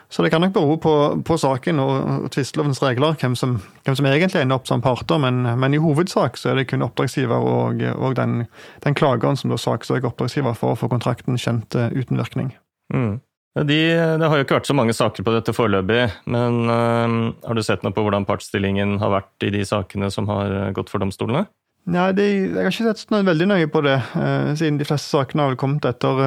Så 0.10 0.24
det 0.24 0.30
kan 0.32 0.42
nok 0.42 0.54
bero 0.54 0.76
på, 0.80 0.94
på 1.26 1.38
saken 1.42 1.82
og, 1.82 2.28
tvistelovens 2.34 2.82
regler 2.84 3.18
hvem 3.20 3.34
som, 3.36 3.58
hvem 3.84 3.98
som, 3.98 4.08
egentlig 4.10 4.42
ender 4.42 4.60
opp 4.60 4.70
som 4.70 4.84
parter, 4.84 5.18
men, 5.22 5.42
men, 5.60 5.74
i 5.74 5.82
hovedsak 5.82 6.38
så 6.38 6.52
er 6.52 6.60
det 6.62 6.68
kun 6.70 6.86
oppdragsgiver 6.86 7.42
og, 7.42 7.82
og 7.98 8.18
den, 8.18 8.46
den, 8.86 8.98
klageren 8.98 9.38
som 9.38 9.52
da 9.52 9.60
saksøker 9.60 10.12
oppdragsgiver 10.12 10.58
for 10.58 10.74
å 10.74 10.80
få 10.80 10.92
kontrakten 10.94 11.42
kjent 11.42 11.78
uh, 11.78 11.90
uten 11.94 12.22
virkning. 12.22 12.54
Mm. 12.94 13.18
De, 13.56 13.80
det 14.20 14.28
har 14.28 14.36
jo 14.36 14.44
ikke 14.44 14.58
vært 14.58 14.68
så 14.68 14.76
mange 14.76 14.94
saker 14.96 15.24
på 15.24 15.32
dette 15.32 15.54
foreløpig, 15.56 16.10
men 16.28 16.58
øh, 16.68 17.14
har 17.48 17.56
du 17.56 17.62
sett 17.64 17.86
noe 17.86 17.96
på 17.96 18.04
hvordan 18.04 18.28
partsstillingen 18.28 18.98
har 19.00 19.14
vært 19.14 19.46
i 19.48 19.52
de 19.54 19.62
sakene 19.64 20.10
som 20.12 20.28
har 20.28 20.52
eh, 20.52 20.72
gått 20.76 20.92
for 20.92 21.00
domstolene? 21.00 21.46
Nei, 21.86 22.10
de, 22.18 22.26
Jeg 22.26 22.58
har 22.58 22.72
ikke 22.72 22.94
sett 22.96 23.12
noe 23.14 23.26
veldig 23.28 23.46
nøye 23.52 23.70
på 23.70 23.84
det, 23.86 24.00
eh, 24.18 24.52
siden 24.58 24.80
de 24.80 24.88
fleste 24.90 25.12
sakene 25.12 25.46
har 25.46 25.58
kommet 25.62 25.86
etter, 25.86 26.22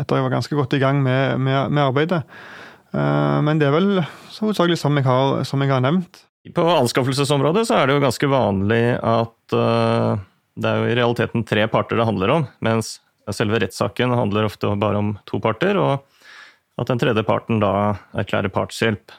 etter 0.00 0.18
jeg 0.18 0.24
var 0.24 0.32
ganske 0.38 0.56
godt 0.56 0.76
i 0.78 0.80
gang 0.80 1.02
med, 1.04 1.36
med, 1.36 1.68
med 1.68 1.84
arbeidet. 1.84 2.22
Eh, 2.92 3.38
men 3.44 3.60
det 3.60 3.68
er 3.68 3.74
vel 3.76 3.90
hovedsakelig 4.02 4.78
som 4.80 4.96
som 5.44 5.64
jeg 5.64 5.72
har 5.72 5.84
nevnt. 5.84 6.24
På 6.56 6.64
anskaffelsesområdet 6.74 7.68
så 7.68 7.78
er 7.78 7.86
det 7.86 7.96
jo 7.96 8.02
ganske 8.02 8.28
vanlig 8.28 8.84
at 8.98 9.56
eh, 9.56 10.22
det 10.58 10.68
er 10.68 10.80
jo 10.80 10.88
i 10.88 10.96
realiteten 10.98 11.44
tre 11.48 11.66
parter 11.70 12.00
det 12.00 12.08
handler 12.08 12.32
om, 12.34 12.46
mens 12.60 12.98
selve 13.32 13.60
rettssaken 13.62 14.12
handler 14.16 14.48
ofte 14.48 14.72
bare 14.76 14.98
om 14.98 15.12
to 15.28 15.38
parter, 15.40 15.78
og 15.78 16.02
at 16.80 16.88
den 16.88 17.00
tredje 17.00 17.22
parten 17.24 17.60
da 17.62 17.94
erklærer 18.16 18.52
partshjelp 18.52 19.12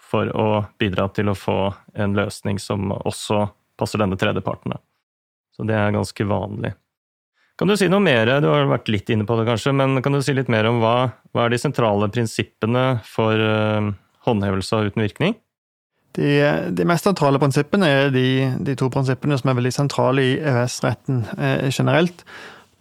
for 0.00 0.28
å 0.34 0.64
bidra 0.80 1.06
til 1.14 1.30
å 1.30 1.36
få 1.38 1.58
en 1.94 2.16
løsning 2.16 2.58
som 2.60 2.90
også 2.96 3.46
passer 3.78 4.02
denne 4.02 4.18
tredje 4.20 4.42
parten. 4.44 4.74
Så 5.54 5.66
det 5.68 5.76
er 5.78 5.94
ganske 5.94 6.26
vanlig. 6.26 6.74
Kan 7.54 7.70
du 7.70 7.76
si 7.78 7.86
noe 7.86 8.02
mer, 8.02 8.26
du 8.42 8.48
har 8.50 8.66
vært 8.66 8.90
litt 8.90 9.10
inne 9.14 9.26
på 9.26 9.36
det 9.38 9.46
kanskje, 9.46 9.70
men 9.78 10.00
kan 10.02 10.16
du 10.16 10.18
si 10.26 10.34
litt 10.34 10.50
mer 10.50 10.66
om 10.66 10.80
hva, 10.82 10.96
Hva 11.30 11.46
er 11.46 11.54
de 11.54 11.60
sentrale 11.62 12.08
prinsippene 12.10 12.84
for 13.06 13.38
uh, 13.38 13.92
håndhevelse 14.26 14.80
uten 14.88 15.04
virkning? 15.04 15.36
De, 16.14 16.30
de, 16.70 16.86
mest 16.86 17.06
sentrale 17.06 17.40
prinsippene 17.42 17.86
er 17.90 18.10
de, 18.14 18.26
de, 18.62 18.74
to 18.78 18.86
prinsippene 18.90 19.38
som 19.38 19.50
er 19.50 19.56
veldig 19.58 19.72
sentrale 19.74 20.22
i 20.22 20.34
EØS-retten 20.38 21.24
eh, 21.34 21.70
generelt. 21.74 22.22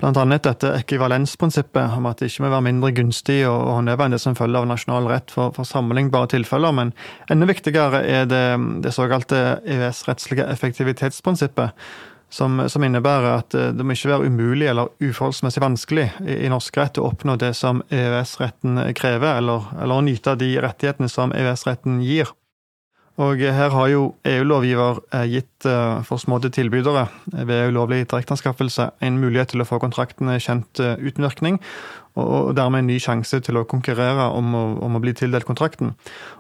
Blant 0.02 0.20
annet 0.22 0.46
dette 0.46 0.70
ekvivalensprinsippet 0.82 1.96
om 1.98 2.06
at 2.10 2.22
det 2.22 2.30
ikke 2.30 2.46
må 2.46 2.52
være 2.52 2.66
mindre 2.68 2.92
gunstig 2.94 3.40
å 3.50 3.56
håndheve 3.80 4.06
enn 4.06 4.14
det 4.14 4.22
som 4.22 4.38
følger 4.38 4.62
av 4.62 4.70
nasjonal 4.70 5.10
rett 5.10 5.34
for, 5.34 5.54
for 5.56 5.66
sammenlignbare 5.66 6.30
tilfeller, 6.34 6.76
men 6.78 6.94
enda 7.34 7.50
viktigere 7.50 8.04
er 8.06 8.30
det, 8.30 8.46
det 8.86 8.94
såkalte 8.94 9.42
EØS-rettslige 9.64 10.46
effektivitetsprinsippet, 10.54 11.74
som, 12.34 12.64
som, 12.70 12.84
innebærer 12.84 13.30
at 13.38 13.56
eh, 13.58 13.72
det 13.78 13.86
må 13.86 13.94
ikke 13.94 14.10
være 14.10 14.30
umulig 14.32 14.70
eller 14.72 14.90
uforholdsmessig 15.04 15.62
vanskelig 15.62 16.08
i, 16.26 16.40
i 16.48 16.52
norsk 16.52 16.80
rett 16.82 16.98
å 16.98 17.06
oppnå 17.12 17.38
det 17.42 17.52
som 17.58 17.84
EØS-retten 17.94 18.80
krever, 18.98 19.38
eller, 19.42 19.68
eller 19.78 20.02
å 20.02 20.06
nyte 20.06 20.34
de 20.40 20.50
rettighetene 20.64 21.12
som 21.12 21.36
EØS-retten 21.36 22.02
gir. 22.06 22.34
Og 23.22 23.38
her 23.38 23.70
har 23.70 23.90
jo 23.92 24.06
EU-lovgiver 24.26 25.04
eh, 25.14 25.28
gitt 25.36 25.68
eh, 25.70 26.00
forsmådde 26.08 26.50
tilbydere 26.56 27.06
ved 27.46 27.70
ulovlig 27.70 28.08
direkteanskaffelse 28.08 28.88
en 29.06 29.20
mulighet 29.22 29.54
til 29.54 29.62
å 29.62 29.68
få 29.70 29.78
kontraktene 29.84 30.40
kjent 30.42 30.82
uten 30.82 31.28
virkning, 31.28 31.60
og 32.18 32.56
dermed 32.58 32.84
en 32.84 32.90
ny 32.90 32.98
sjanse 33.02 33.38
til 33.46 33.58
å 33.58 33.66
konkurrere 33.70 34.26
om 34.34 34.54
å, 34.58 34.64
om 34.86 34.98
å 34.98 35.02
bli 35.02 35.14
tildelt 35.18 35.46
kontrakten. 35.46 35.94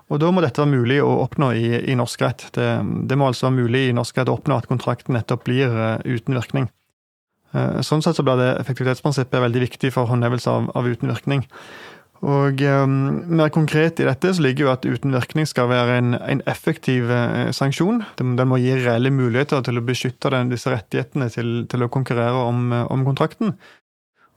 Og 0.09 0.21
Da 0.21 0.29
må 0.33 0.41
dette 0.41 0.61
være 0.61 0.73
mulig 0.73 0.99
å 1.01 1.11
oppnå 1.23 1.51
i, 1.57 1.69
i 1.89 1.97
norsk 1.97 2.25
rett. 2.25 2.47
Det, 2.57 2.67
det, 3.09 3.17
må 3.17 3.29
altså 3.29 3.47
være 3.47 3.61
mulig 3.61 3.87
i 3.87 3.95
norsk 3.97 4.17
rett 4.17 4.29
å 4.29 4.37
oppnå 4.37 4.57
at 4.57 4.69
kontrakten 4.69 5.17
nettopp 5.17 5.45
blir 5.49 5.73
uten 6.05 6.37
virkning. 6.37 6.69
Sånn 7.85 8.01
sett 8.01 8.17
så 8.17 8.25
blir 8.25 8.37
det 8.37 8.51
effektivitetsprinsippet 8.61 9.41
veldig 9.41 9.65
viktig 9.65 9.91
for 9.93 10.09
håndhevelse 10.09 10.49
av, 10.49 10.69
av 10.77 10.89
uten 10.89 11.09
virkning. 11.13 11.43
Og 12.23 12.61
um, 12.63 12.95
Mer 13.35 13.51
konkret 13.51 13.99
i 13.99 14.07
dette 14.07 14.31
så 14.31 14.43
ligger 14.45 14.65
jo 14.65 14.71
at 14.71 14.85
uten 14.87 15.11
virkning 15.11 15.47
skal 15.49 15.67
være 15.71 15.97
en, 15.99 16.15
en 16.15 16.41
effektiv 16.47 17.11
eh, 17.11 17.51
sanksjon. 17.51 17.99
Den, 18.19 18.37
den, 18.39 18.47
må 18.47 18.61
gi 18.63 18.77
reelle 18.79 19.11
muligheter 19.11 19.63
til 19.65 19.79
å 19.79 19.83
beskytte 19.83 20.31
den, 20.31 20.51
disse 20.53 20.71
rettighetene 20.71 21.27
til, 21.33 21.51
til 21.67 21.83
å 21.83 21.91
konkurrere 21.91 22.45
om, 22.47 22.71
om 22.71 23.03
kontrakten. 23.03 23.57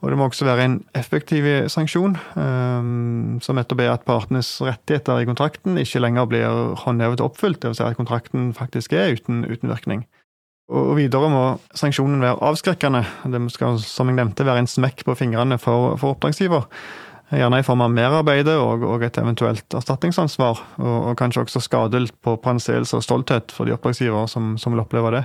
Og 0.03 0.11
det 0.13 0.19
må 0.19 0.27
også 0.29 0.45
være 0.45 0.67
en 0.67 0.75
effektiv 0.99 1.47
sanksjon, 1.73 2.19
um, 2.37 3.39
som 3.43 3.57
nettopp 3.57 3.81
er 3.81 3.95
at 3.95 4.05
partenes 4.07 4.51
rettigheter 4.61 5.23
i 5.23 5.29
kontrakten 5.29 5.79
ikke 5.81 6.03
lenger 6.03 6.29
blir 6.31 6.77
håndhevet 6.83 7.23
og 7.23 7.31
oppfylt, 7.31 7.63
dvs. 7.63 7.81
Si 7.81 7.87
at 7.87 7.97
kontrakten 7.99 8.51
faktisk 8.55 8.93
er 8.99 9.15
uten, 9.17 9.45
uten 9.49 9.73
virkning. 9.73 10.05
Og 10.67 10.97
videre 10.99 11.31
må 11.31 11.43
sanksjonen 11.79 12.23
være 12.23 12.43
avskrekkende. 12.43 13.05
Det 13.31 13.41
skal, 13.55 13.79
som 13.79 14.11
jeg 14.11 14.19
nevnte, 14.19 14.47
være 14.47 14.65
en 14.65 14.71
smekk 14.71 15.05
på 15.07 15.15
fingrene 15.19 15.59
for, 15.63 15.95
for 16.01 16.17
oppdragsgiver. 16.17 16.67
Gjerne 17.27 17.59
i 17.59 17.65
form 17.67 17.83
av 17.83 17.91
merarbeide 17.91 18.55
og, 18.63 18.85
og, 18.87 19.03
et 19.03 19.17
eventuelt 19.19 19.75
erstatningsansvar, 19.75 20.61
og, 20.79 20.97
og 21.11 21.17
kanskje 21.19 21.43
også 21.43 21.63
skade 21.65 22.05
på, 22.23 22.37
på 22.39 22.55
og 22.55 23.03
stolthet 23.03 23.51
for 23.51 23.67
de 23.67 23.75
oppdragsgivere 23.75 24.29
som, 24.31 24.55
som 24.59 24.77
vil 24.77 24.85
oppleve 24.85 25.11
det. 25.17 25.25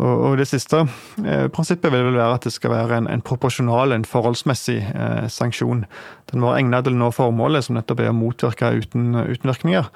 Og, 0.00 0.38
det 0.40 0.48
siste 0.48 0.86
eh, 1.20 1.46
prinsippet 1.52 1.92
vil 1.92 2.06
vel 2.08 2.16
være 2.16 2.38
at 2.38 2.46
det 2.48 2.54
skal 2.54 2.72
være 2.72 2.98
en, 3.02 3.08
en 3.12 3.22
proporsjonal, 3.24 3.92
en 3.92 4.06
forholdsmessig 4.08 4.78
eh, 4.88 5.26
sanksjon. 5.28 5.84
Den 6.32 6.40
må 6.40 6.50
være 6.50 6.62
egnet 6.62 6.88
til 6.88 6.96
å 6.96 7.02
nå 7.02 7.10
formålet, 7.12 7.66
som 7.66 7.76
nettopp 7.76 8.00
er 8.00 8.10
å 8.10 8.16
motvirke 8.16 8.72
uten, 8.72 9.12
uten 9.14 9.52
virkninger. 9.52 9.90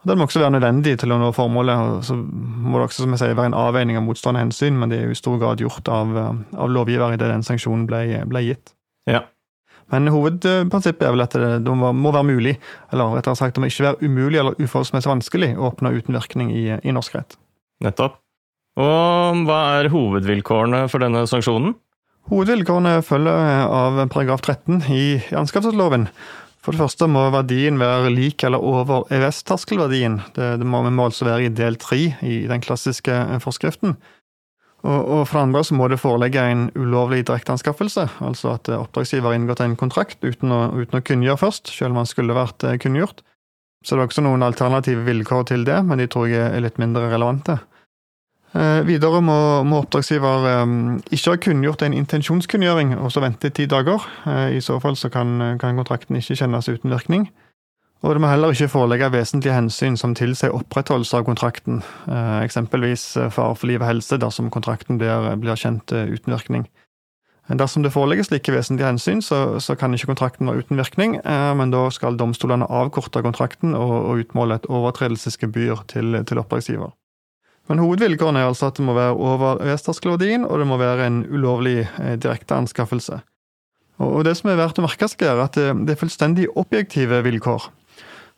Og 0.00 0.08
Den 0.08 0.16
må 0.16 0.24
også 0.24 0.40
være 0.40 0.54
nødvendig 0.54 0.94
til 1.02 1.12
å 1.12 1.18
nå 1.20 1.32
formålet. 1.36 1.76
og 1.76 2.06
Så 2.06 2.16
må 2.16 2.78
det 2.78 2.86
også 2.86 3.04
som 3.04 3.16
jeg 3.16 3.24
sier, 3.24 3.34
være 3.36 3.52
en 3.52 3.58
avveining 3.58 3.98
av 4.00 4.06
motstående 4.06 4.46
hensyn, 4.46 4.78
men 4.80 4.92
det 4.92 5.00
er 5.00 5.10
jo 5.10 5.18
i 5.18 5.18
stor 5.18 5.36
grad 5.42 5.60
gjort 5.60 5.90
av, 5.92 6.16
av 6.16 6.72
lovgiver 6.72 7.18
idet 7.18 7.28
den 7.34 7.44
sanksjonen 7.44 7.84
ble, 7.90 8.04
ble 8.30 8.46
gitt. 8.46 8.72
Ja. 9.10 9.26
Men 9.90 10.10
hovedprinsippet 10.14 11.06
er 11.06 11.14
vel 11.14 11.24
at 11.24 11.36
det, 11.36 11.74
må 11.74 12.12
være 12.14 12.26
mulig, 12.28 12.56
eller 12.92 13.16
rettere 13.18 13.38
sagt 13.38 13.56
det 13.56 13.64
må 13.64 13.70
ikke 13.70 13.88
være 13.88 14.06
umulig 14.06 14.40
eller 14.40 14.58
uforholdsmessig 14.58 15.10
vanskelig 15.10 15.52
å 15.56 15.70
oppnå 15.70 15.92
uten 15.98 16.16
virkning 16.16 16.52
i, 16.54 16.66
i 16.78 16.94
norsk 16.94 17.18
rett. 17.18 17.38
Nettopp. 17.84 18.20
Og 18.80 19.40
hva 19.48 19.60
er 19.80 19.90
hovedvilkårene 19.92 20.84
for 20.90 21.02
denne 21.02 21.24
sanksjonen? 21.28 21.74
Hovedvilkårene 22.30 23.00
følger 23.02 23.66
av 23.66 23.98
paragraf 24.12 24.44
13 24.44 24.84
i 24.94 25.02
anskaffelsesloven. 25.34 26.06
For 26.60 26.76
det 26.76 26.82
første 26.82 27.08
må 27.08 27.22
verdien 27.32 27.80
være 27.80 28.12
lik 28.12 28.44
eller 28.44 28.60
over 28.60 29.06
EØS-terskelverdien. 29.10 30.18
Det, 30.36 30.52
det, 30.60 30.66
må, 30.68 30.82
må 30.92 31.08
altså 31.08 31.26
være 31.26 31.48
i 31.48 31.52
del 31.56 31.78
tre 31.80 32.12
i 32.20 32.42
den 32.50 32.62
klassiske 32.62 33.16
forskriften. 33.42 33.96
Og, 34.80 35.00
og, 35.00 35.22
for 35.28 35.42
andre 35.42 35.60
så 35.66 35.76
må 35.76 35.90
det 35.92 36.00
forelegge 36.00 36.40
en 36.40 36.68
ulovlig 36.72 37.26
direkteanskaffelse, 37.28 38.06
altså 38.24 38.54
at 38.54 38.70
oppdragsgiver 38.72 39.28
har 39.28 39.36
inngått 39.36 39.60
en 39.64 39.76
kontrakt 39.76 40.24
uten 40.24 40.54
å, 40.56 40.60
uten 40.72 41.00
å 41.00 41.04
kunngjøre 41.04 41.42
først, 41.42 41.72
selv 41.74 41.92
om 41.92 42.00
han 42.00 42.08
skulle 42.08 42.36
vært 42.36 42.64
eh, 42.64 42.78
kunngjort. 42.80 43.20
Så 43.84 43.96
det 43.96 44.02
er 44.02 44.10
også 44.10 44.24
noen 44.24 44.44
alternative 44.44 45.04
vilkår 45.06 45.50
til 45.52 45.66
det, 45.68 45.82
men 45.88 46.00
de 46.00 46.08
tror 46.08 46.28
jeg 46.28 46.48
er 46.48 46.64
litt 46.64 46.80
mindre 46.80 47.08
relevante. 47.12 47.58
Eh, 48.50 48.80
videre 48.82 49.20
må, 49.22 49.36
må 49.62 49.84
oppdragsgiver 49.84 50.48
eh, 50.50 50.72
ikke 51.14 51.36
ha 51.36 51.40
kunngjort 51.44 51.84
en 51.86 51.94
intensjonskunngjøring 51.94 52.96
og 52.98 53.12
så 53.14 53.22
vente 53.22 53.52
ti 53.54 53.68
dager. 53.70 54.02
Eh, 54.26 54.56
I 54.58 54.64
så 54.64 54.80
fall 54.82 54.98
så 54.98 55.12
kan, 55.12 55.36
kan, 55.60 55.78
kontrakten 55.78 56.18
ikke 56.18 56.38
kjennes 56.40 56.68
uten 56.70 56.90
virkning. 56.90 57.28
Og 58.00 58.14
det 58.16 58.22
må 58.22 58.30
heller 58.30 58.54
ikke 58.54 58.70
forelegge 58.72 59.10
vesentlige 59.12 59.52
hensyn 59.52 59.96
som 60.00 60.14
tilsier 60.16 60.54
opprettholdelse 60.56 61.18
av 61.18 61.26
kontrakten, 61.26 61.82
eksempelvis 62.08 63.02
fare 63.28 63.56
for 63.58 63.68
liv 63.68 63.82
og 63.82 63.90
helse 63.90 64.16
dersom 64.16 64.48
kontrakten 64.52 64.96
blir, 64.96 65.26
blir 65.42 65.60
kjent 65.60 65.92
uten 65.92 66.32
virkning. 66.32 66.64
Dersom 67.50 67.82
det 67.84 67.92
foreligger 67.92 68.24
slike 68.24 68.54
vesentlige 68.54 68.88
hensyn, 68.88 69.20
så, 69.20 69.58
så, 69.60 69.74
kan 69.76 69.92
ikke 69.92 70.12
kontrakten 70.14 70.48
være 70.48 70.62
uten 70.62 70.80
virkning, 70.80 71.18
men 71.58 71.74
da 71.74 71.82
skal 71.92 72.16
domstolene 72.16 72.68
avkorte 72.70 73.20
kontrakten 73.26 73.74
og, 73.74 73.92
og 73.98 74.24
utmåle 74.24 74.60
et 74.60 74.70
overtredelsesgebyr 74.70 75.84
til, 75.90 76.22
til 76.24 76.40
oppdragsgiver. 76.40 76.94
Men 77.70 77.82
hovedvilkårene 77.82 78.42
er 78.42 78.48
altså 78.50 78.70
at 78.70 78.78
det 78.78 78.86
må 78.86 78.94
være 78.96 79.14
over 79.14 79.60
EØS-terskelverdien, 79.62 80.46
og 80.46 80.58
det 80.58 80.66
må 80.66 80.78
være 80.80 81.06
en 81.06 81.20
ulovlig 81.30 81.84
eh, 81.84 82.16
direkte 82.18 82.56
anskaffelse. 82.56 83.20
Og 84.00 84.24
Det 84.24 84.32
som 84.38 84.48
er 84.50 84.58
verdt 84.58 84.80
å 84.80 84.86
merke 84.86 85.06
seg, 85.10 85.26
er 85.28 85.42
at 85.44 85.58
det 85.58 85.92
er 85.92 86.00
fullstendig 86.00 86.48
objektive 86.58 87.20
vilkår. 87.26 87.68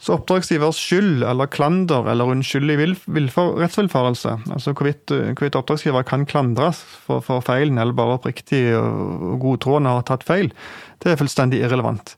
Så 0.02 0.16
oppdragsgivers 0.16 0.80
skyld 0.82 1.22
eller 1.22 1.46
klander 1.46 2.08
eller 2.10 2.32
unnskyldig 2.32 2.74
rettsvillfarelse, 3.14 4.32
altså 4.50 4.72
hvorvidt, 4.74 5.12
hvorvidt, 5.12 5.58
oppdragsgiver 5.60 6.02
kan 6.08 6.26
klandres 6.26 6.80
for, 7.04 7.22
for 7.22 7.44
feilen 7.46 7.78
eller 7.78 7.94
bare 7.94 8.16
oppriktig 8.18 8.64
og 8.74 9.38
godtroende 9.44 9.94
har 9.94 10.02
tatt 10.08 10.26
feil, 10.26 10.50
det 11.04 11.12
er 11.12 11.20
fullstendig 11.20 11.62
irrelevant. 11.62 12.16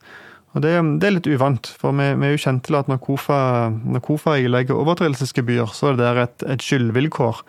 Og 0.54 0.62
det, 0.62 0.72
det, 1.02 1.08
er 1.08 1.16
litt 1.16 1.28
uvant, 1.28 1.68
for 1.76 1.92
vi, 1.98 2.08
vi, 2.14 2.28
er 2.28 2.36
jo 2.36 2.42
kjent 2.46 2.64
til 2.68 2.78
at 2.78 2.88
når 2.88 3.02
KOFA, 3.04 3.38
når 3.74 4.04
KOFA 4.06 4.38
ilegger 4.40 4.78
overtredelsesgebyr, 4.80 5.66
så 5.74 5.90
er 5.90 5.98
det 5.98 6.06
der 6.06 6.20
et, 6.24 6.44
et 6.54 6.64
skyldvilkår 6.64 7.42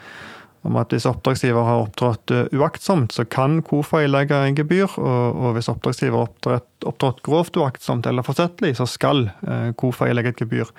om 0.66 0.78
at 0.82 0.94
hvis 0.94 1.08
oppdragsgiver 1.10 1.68
har 1.68 1.84
opptrådt 1.86 2.34
uh, 2.34 2.44
uaktsomt, 2.58 3.14
så 3.16 3.26
kan 3.26 3.62
KOFA 3.66 4.04
ilegge 4.06 4.38
en 4.42 4.58
gebyr, 4.58 4.98
og, 4.98 5.38
og 5.38 5.58
hvis 5.58 5.70
oppdragsgiver 5.72 6.26
har 6.26 6.62
opptrådt 6.86 7.22
grovt 7.26 7.60
uaktsomt 7.62 8.08
eller 8.10 8.26
forsettlig, 8.26 8.76
så 8.80 8.88
skal 8.90 9.30
uh, 9.46 9.72
KOFA 9.78 10.10
ilegge 10.12 10.34
et 10.34 10.46
gebyr. 10.46 10.72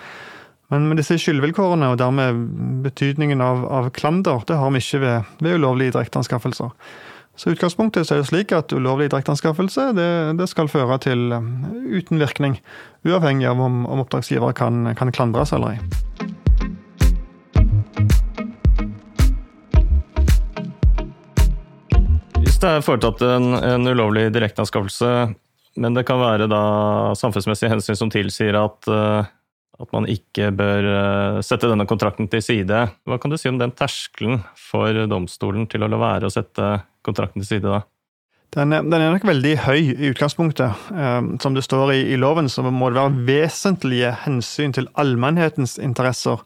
Men 0.74 0.88
med 0.90 0.98
disse 0.98 1.14
skyldvilkårene, 1.22 1.92
og 1.92 2.00
dermed 2.00 2.40
betydningen 2.82 3.42
av, 3.44 3.62
av 3.70 3.90
klander, 3.94 4.42
det 4.48 4.58
har 4.58 4.72
vi 4.74 4.82
ikke 4.82 5.02
ved, 5.04 5.36
ved 5.44 5.60
ulovlige 5.60 5.94
direkteanskaffelser. 5.94 6.74
Så 7.36 7.52
utgangspunktet 7.52 8.08
er 8.10 8.22
det 8.22 8.30
slik 8.30 8.52
at 8.56 8.72
ulovlig 8.72 9.10
direkteanskaffelse 9.12 9.90
det, 9.96 10.08
det, 10.38 10.48
skal 10.48 10.72
føre 10.72 10.96
til 11.04 11.28
um, 11.36 11.50
uten 11.92 12.18
virkning, 12.22 12.56
uavhengig 13.04 13.46
av 13.50 13.60
om, 13.60 13.84
om 13.84 14.02
oppdragsgiver 14.06 14.56
kan, 14.56 14.94
kan 14.96 15.12
klandres 15.12 15.52
eller 15.52 15.76
ei. 15.76 16.35
Hvis 22.56 22.62
det 22.64 22.68
er 22.72 22.84
foretatt 22.86 23.20
en, 23.20 23.50
en 23.52 23.84
ulovlig 23.84 24.30
direkteanskaffelse, 24.32 25.08
men 25.76 25.92
det 25.92 26.06
kan 26.08 26.16
være 26.16 26.46
da 26.48 26.60
samfunnsmessige 27.12 27.68
hensyn 27.68 27.98
som 28.00 28.08
tilsier 28.08 28.56
at, 28.56 28.88
uh, 28.88 29.28
at 29.76 29.92
man 29.92 30.08
ikke 30.08 30.48
bør 30.56 30.88
uh, 30.88 31.42
sette 31.44 31.68
denne 31.68 31.84
kontrakten 31.84 32.30
til 32.32 32.40
side, 32.40 32.78
hva 33.04 33.18
kan 33.20 33.28
du 33.28 33.36
si 33.36 33.52
om 33.52 33.58
den 33.60 33.76
terskelen 33.76 34.40
for 34.56 35.02
domstolen 35.04 35.68
til 35.68 35.84
å 35.84 35.90
la 35.92 36.00
være 36.00 36.30
å 36.30 36.32
sette 36.32 36.70
kontrakten 37.04 37.44
til 37.44 37.50
side 37.50 37.76
da? 37.76 37.82
Den 38.56 38.72
er, 38.72 38.88
den 38.88 39.04
er, 39.04 39.12
nok 39.18 39.28
veldig 39.34 39.54
høy 39.66 39.82
i 39.82 40.10
utgangspunktet. 40.14 40.88
Um, 40.96 41.34
som 41.44 41.52
det 41.52 41.68
står 41.68 41.92
i, 41.98 42.02
i, 42.14 42.16
loven, 42.16 42.48
så 42.48 42.64
må 42.64 42.88
det 42.88 43.02
være 43.02 43.24
vesentlige 43.34 44.16
hensyn 44.24 44.72
til 44.72 44.88
allmennhetens 44.96 45.76
interesser 45.76 46.40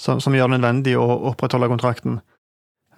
som, 0.00 0.16
som 0.16 0.32
gjør 0.32 0.48
det 0.48 0.62
nødvendig 0.62 0.96
å 0.96 1.10
opprettholde 1.34 1.74
kontrakten. 1.76 2.22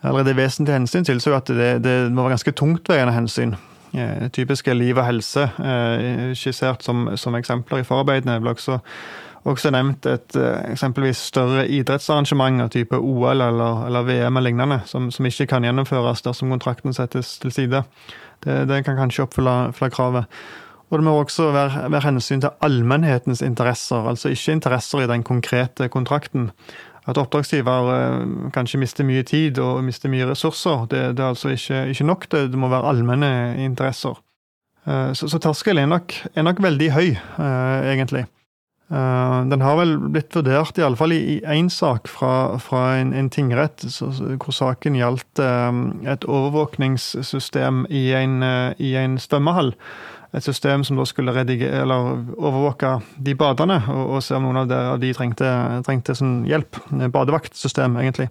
Allerede 0.05 0.37
vesentlige 0.37 0.77
hensyn 0.77 1.07
tilsier 1.07 1.37
at 1.37 1.49
det, 1.49 1.85
det, 1.85 1.95
må 2.13 2.27
være 2.27 2.37
ganske 2.37 2.53
tungtveiende 2.53 3.15
hensyn. 3.15 3.55
Typisk 3.95 4.33
typiske 4.35 4.75
liv 4.75 4.99
og 4.99 5.07
helse, 5.07 5.45
eh, 5.63 6.33
skissert 6.35 6.83
som, 6.83 7.09
som, 7.17 7.35
eksempler 7.39 7.79
i 7.79 7.87
forarbeidene, 7.87 8.41
ble 8.43 8.51
også 8.57 8.81
også 9.45 9.71
nevnt 9.75 10.07
et 10.09 10.37
eh, 10.41 10.73
eksempelvis 10.73 11.21
større 11.31 11.67
idrettsarrangement 11.69 12.65
av 12.65 12.71
type 12.73 12.97
OL 12.97 13.45
eller, 13.45 13.85
eller 13.89 14.07
VM 14.09 14.39
eller 14.39 14.49
lignende, 14.49 14.81
som, 14.89 15.11
som, 15.13 15.29
ikke 15.29 15.47
kan 15.53 15.67
gjennomføres 15.67 16.25
dersom 16.25 16.53
kontrakten 16.55 16.97
settes 16.97 17.37
til 17.43 17.53
side. 17.53 17.85
Det, 18.45 18.63
det 18.71 18.83
kan 18.87 18.97
kanskje 18.99 19.27
oppfylle 19.27 19.91
kravet. 19.93 20.31
Og 20.91 21.01
det 21.01 21.05
må 21.07 21.15
også 21.19 21.51
være, 21.53 21.87
være 21.91 22.07
hensyn 22.07 22.43
til 22.45 22.57
allmennhetens 22.65 23.43
interesser, 23.43 24.05
altså 24.09 24.33
ikke 24.33 24.59
interesser 24.59 25.05
i 25.05 25.09
den 25.11 25.25
konkrete 25.27 25.89
kontrakten. 25.93 26.51
At 27.05 27.19
oppdragsgiver 27.21 27.91
eh, 27.93 28.21
kanskje 28.55 28.81
mister 28.81 29.05
mye 29.05 29.25
tid 29.29 29.59
og 29.61 29.83
mister 29.85 30.13
mye 30.13 30.31
ressurser, 30.31 30.87
det, 30.93 31.03
det 31.19 31.25
er 31.25 31.35
altså 31.35 31.53
ikke, 31.53 31.83
ikke 31.93 32.07
nok. 32.09 32.29
Det, 32.33 32.47
det, 32.53 32.61
må 32.61 32.71
være 32.73 32.93
allmenne 32.95 33.33
interesser. 33.61 34.17
Eh, 34.89 35.11
så, 35.13 35.29
så 35.29 35.41
terskelen 35.43 35.93
er 35.93 36.01
er 36.35 36.47
nok 36.47 36.63
veldig 36.65 36.91
høy, 36.97 37.11
eh, 37.17 37.93
egentlig. 37.93 38.27
Den 38.95 39.63
har 39.65 39.79
vel 39.79 39.95
blitt 40.13 40.37
vurdert, 40.37 40.77
iallfall 40.79 41.15
i 41.17 41.41
én 41.51 41.71
sak 41.73 42.07
fra, 42.07 42.59
fra 42.61 42.99
en, 43.01 43.15
en, 43.17 43.31
tingrett, 43.33 43.81
hvor 43.81 44.53
saken 44.55 44.95
gjaldt 44.95 45.41
et 45.41 46.27
overvåkningssystem 46.29 47.87
i 47.89 48.05
en, 48.15 48.37
i 48.77 48.93
en 49.01 49.17
svømmehall 49.19 49.73
et 50.35 50.45
system 50.45 50.83
som 50.87 50.99
da 50.99 51.05
skulle 51.07 51.35
overvåke 51.35 52.97
de 53.23 53.35
badende, 53.39 53.79
og, 53.93 54.17
og, 54.17 54.23
se 54.25 54.35
om 54.35 54.49
noen 54.49 54.65
av 54.65 54.71
de, 54.71 54.81
av 54.95 54.99
de 55.03 55.13
trengte, 55.15 55.51
trengte 55.87 56.17
sånn 56.19 56.43
hjelp. 56.49 56.81
Badevaktsystem, 57.15 58.01
egentlig. 58.03 58.31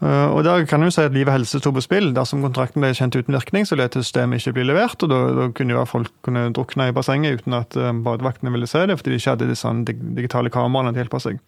Uh, 0.00 0.32
og 0.32 0.44
Der 0.46 0.64
kan 0.64 0.80
jo 0.80 0.88
si 0.88 1.02
at 1.04 1.12
liv 1.12 1.28
og 1.28 1.34
helse 1.34 1.58
sto 1.60 1.72
på 1.76 1.82
spill. 1.84 2.14
Dersom 2.16 2.40
kontrakten 2.40 2.80
ble 2.80 2.94
kjent 2.96 3.18
uten 3.18 3.36
virkning, 3.36 3.66
så 3.68 3.76
ville 3.76 3.90
systemet 3.92 4.40
ikke 4.40 4.54
bli 4.56 4.68
levert, 4.70 5.02
og 5.04 5.10
da, 5.12 5.18
da 5.36 5.48
kunne 5.56 5.76
jo 5.76 5.82
folk 5.88 6.12
kunne 6.24 6.46
drukne 6.56 6.88
i 6.88 6.94
bassenget 6.96 7.42
uten 7.42 7.58
at 7.58 7.76
uh, 7.76 7.90
badevaktene 7.92 8.52
ville 8.54 8.68
se 8.70 8.86
det, 8.88 8.96
fordi 9.00 9.12
de 9.12 9.18
ikke 9.20 9.34
hadde 9.34 9.50
disse 9.50 9.74
digitale 10.16 10.52
kameraene 10.52 10.94
til 10.94 11.02
å 11.02 11.04
hjelpe 11.04 11.20
seg. 11.26 11.42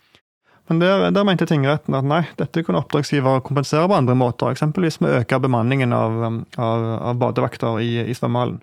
Men 0.70 0.82
der, 0.82 1.06
der, 1.10 1.24
mente 1.26 1.48
tingretten 1.48 1.96
at 1.96 2.06
nei, 2.06 2.20
dette 2.38 2.62
kunne 2.62 2.82
oppdragsgiver 2.84 3.40
kompensere 3.46 3.88
på 3.88 3.96
andre 3.96 4.14
måter, 4.18 4.52
eksempelvis 4.52 5.00
med 5.02 5.10
å 5.10 5.22
øke 5.22 5.40
bemanningen 5.42 5.96
av, 5.96 6.20
av, 6.60 6.84
av 7.10 7.18
badevakter 7.24 7.80
i, 7.82 7.94
i 8.04 8.14
svømmehallen. 8.14 8.60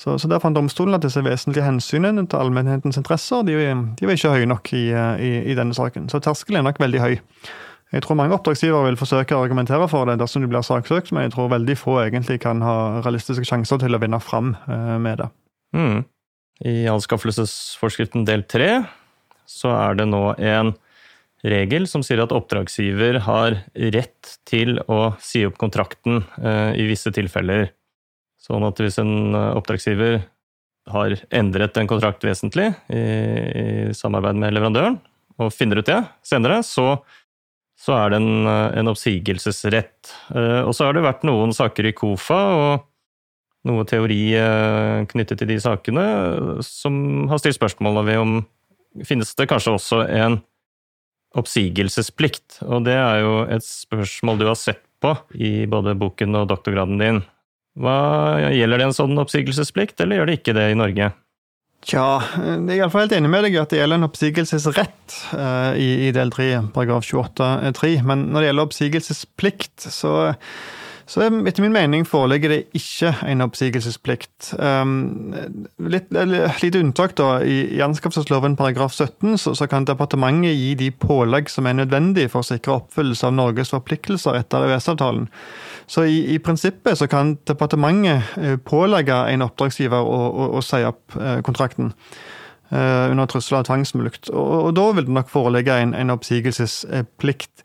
Så, 0.00 0.14
så, 0.16 0.28
Der 0.32 0.40
fant 0.40 0.56
domstolen 0.56 0.96
at 0.96 1.04
disse 1.04 1.20
vesentlige 1.20 1.66
hensynene 1.66 2.24
til 2.24 2.40
allmennhetens 2.40 2.96
interesser 2.96 3.42
de, 3.44 3.56
de 3.98 4.06
var 4.08 4.16
ikke 4.16 4.32
høye 4.32 4.48
nok 4.48 4.70
i, 4.72 4.86
i, 5.20 5.32
i, 5.52 5.56
denne 5.58 5.76
saken. 5.76 6.08
Så 6.08 6.22
terskelen 6.24 6.62
er 6.62 6.70
nok 6.70 6.80
veldig 6.80 7.02
høy. 7.02 7.18
Jeg 7.90 8.04
tror 8.04 8.16
mange 8.16 8.36
oppdragsgivere 8.36 8.86
vil 8.86 8.96
forsøke 8.96 9.36
å 9.36 9.42
argumentere 9.44 9.88
for 9.90 10.08
det 10.08 10.16
dersom 10.22 10.44
de 10.44 10.48
blir 10.48 10.64
saksøkt, 10.64 11.10
men 11.12 11.26
jeg 11.26 11.34
tror 11.34 11.50
veldig 11.52 11.76
få 11.76 11.98
egentlig 12.04 12.38
kan 12.40 12.62
ha 12.64 12.76
realistiske 13.02 13.44
sjanser 13.48 13.82
til 13.82 13.96
å 13.96 14.00
vinne 14.00 14.20
fram 14.22 14.54
eh, 14.70 14.94
med 15.02 15.20
det. 15.20 15.26
Mm. 15.76 15.98
I 16.70 16.76
anskaffelsesforskriften 16.92 18.24
del 18.28 18.46
tre 18.48 18.70
så 19.50 19.74
er 19.74 19.98
det 19.98 20.06
nå 20.08 20.22
en 20.38 20.72
regel 21.44 21.88
som 21.90 22.04
sier 22.06 22.22
at 22.22 22.32
oppdragsgiver 22.36 23.20
har 23.26 23.58
rett 23.96 24.32
til 24.48 24.78
å 24.86 25.16
si 25.20 25.42
opp 25.48 25.58
kontrakten 25.60 26.22
eh, 26.38 26.78
i 26.80 26.88
visse 26.88 27.12
tilfeller. 27.16 27.72
Sånn 28.40 28.64
at 28.64 28.80
hvis 28.80 28.98
en 29.02 29.36
eh, 29.36 29.54
oppdragsgiver 29.58 30.20
har 30.90 31.14
endret 31.36 31.76
en 31.76 31.88
kontrakt 31.90 32.24
vesentlig 32.24 32.70
i, 32.88 33.00
i 33.00 33.64
samarbeid 33.94 34.38
med 34.40 34.54
leverandøren, 34.56 34.96
og 35.40 35.52
finner 35.54 35.80
ut 35.80 35.88
det 35.88 35.98
senere, 36.26 36.60
så, 36.66 37.02
så 37.78 37.96
er 37.98 38.12
det 38.12 38.20
en, 38.22 38.46
eh, 38.48 38.78
en, 38.80 38.92
oppsigelsesrett. 38.92 40.14
Eh, 40.34 40.62
og 40.64 40.72
så 40.76 40.88
har 40.88 40.96
det 40.96 41.04
vært 41.04 41.26
noen 41.28 41.52
saker 41.56 41.90
i 41.90 41.96
KOFA 41.96 42.40
og 42.56 42.86
noe 43.68 43.84
teori 43.84 44.32
knyttet 45.12 45.42
til 45.42 45.50
de 45.50 45.58
sakene 45.60 46.04
som 46.64 46.94
har 47.28 47.42
stilt 47.42 47.58
spørsmål 47.58 47.98
ved 48.06 48.16
om 48.16 48.38
finnes 49.04 49.34
det 49.36 49.46
kanskje 49.50 49.74
også 49.76 49.98
en 50.08 50.38
oppsigelsesplikt. 51.36 52.62
Og 52.64 52.86
det 52.88 52.96
er 52.96 53.20
jo 53.20 53.34
et 53.52 53.66
spørsmål 53.66 54.40
du 54.40 54.46
har 54.48 54.56
sett 54.56 54.80
på 55.04 55.12
i 55.36 55.66
både 55.68 55.92
boken 56.00 56.40
og 56.40 56.48
doktorgraden 56.50 57.04
din. 57.04 57.20
Hva, 57.78 57.96
gjelder 58.50 58.82
det 58.82 58.88
en 58.88 58.96
sånn 58.96 59.20
oppsigelsesplikt, 59.22 60.00
eller 60.02 60.20
gjør 60.20 60.30
det 60.30 60.38
ikke 60.40 60.56
det 60.56 60.70
i 60.72 60.78
Norge? 60.78 61.12
Tja, 61.86 62.04
jeg 62.36 62.58
er 62.66 62.82
iallfall 62.82 63.06
helt 63.06 63.14
enig 63.16 63.30
med 63.32 63.46
deg 63.46 63.54
at 63.56 63.70
det 63.72 63.78
gjelder 63.78 64.02
en 64.02 64.08
oppsigelsesrett 64.10 65.14
uh, 65.32 65.72
i, 65.80 65.88
i, 66.08 66.10
del 66.12 66.32
3, 66.34 66.50
paragraf 66.74 67.06
28-3. 67.08 67.94
Men 68.04 68.26
når 68.34 68.42
det 68.42 68.50
gjelder 68.50 68.68
oppsigelsesplikt, 68.68 69.88
så 69.88 70.12
så 71.10 71.24
etter 71.26 71.64
min 71.64 71.74
mening 71.74 72.04
foreligger 72.06 72.52
det 72.52 72.58
ikke 72.78 73.10
en 73.26 73.42
oppsigelsesplikt. 73.42 74.52
Um, 74.62 75.32
litt, 75.90 76.06
litt 76.14 76.78
unntak, 76.78 77.16
da. 77.18 77.40
I, 77.42 77.64
i 77.74 77.80
anskaffelsesloven 77.82 78.54
paragraf 78.58 78.94
17 78.94 79.34
så, 79.42 79.56
så, 79.58 79.66
kan 79.66 79.88
departementet 79.88 80.54
gi 80.54 80.76
de 80.78 80.92
pålegg 80.94 81.50
som 81.50 81.66
er 81.66 81.80
nødvendig 81.80 82.28
for 82.30 82.44
å 82.44 82.46
sikre 82.46 82.76
oppfyllelse 82.76 83.26
av 83.26 83.34
Norges 83.40 83.74
forpliktelser 83.74 84.38
etter 84.38 84.68
EØS-avtalen. 84.68 85.26
Så 85.90 86.04
i, 86.06 86.18
i, 86.34 86.38
prinsippet 86.38 86.98
så 86.98 87.08
kan 87.10 87.34
departementet 87.50 88.36
eh, 88.38 88.58
pålegge 88.62 89.16
en 89.32 89.42
oppdragsgiver 89.42 90.06
å, 90.06 90.18
å, 90.30 90.50
å 90.58 90.62
si 90.62 90.84
opp 90.86 91.16
eh, 91.18 91.40
kontrakten. 91.46 91.94
Uh, 92.70 93.10
under 93.10 93.26
trussel 93.26 93.56
av 93.58 93.64
tvangsmulkt. 93.66 94.28
Og, 94.30 94.50
og, 94.68 94.68
da 94.78 94.84
vil 94.94 95.08
det 95.08 95.14
nok 95.16 95.26
foreligge 95.32 95.74
en, 95.82 95.90
en 95.98 96.12
oppsigelsesplikt. 96.14 97.64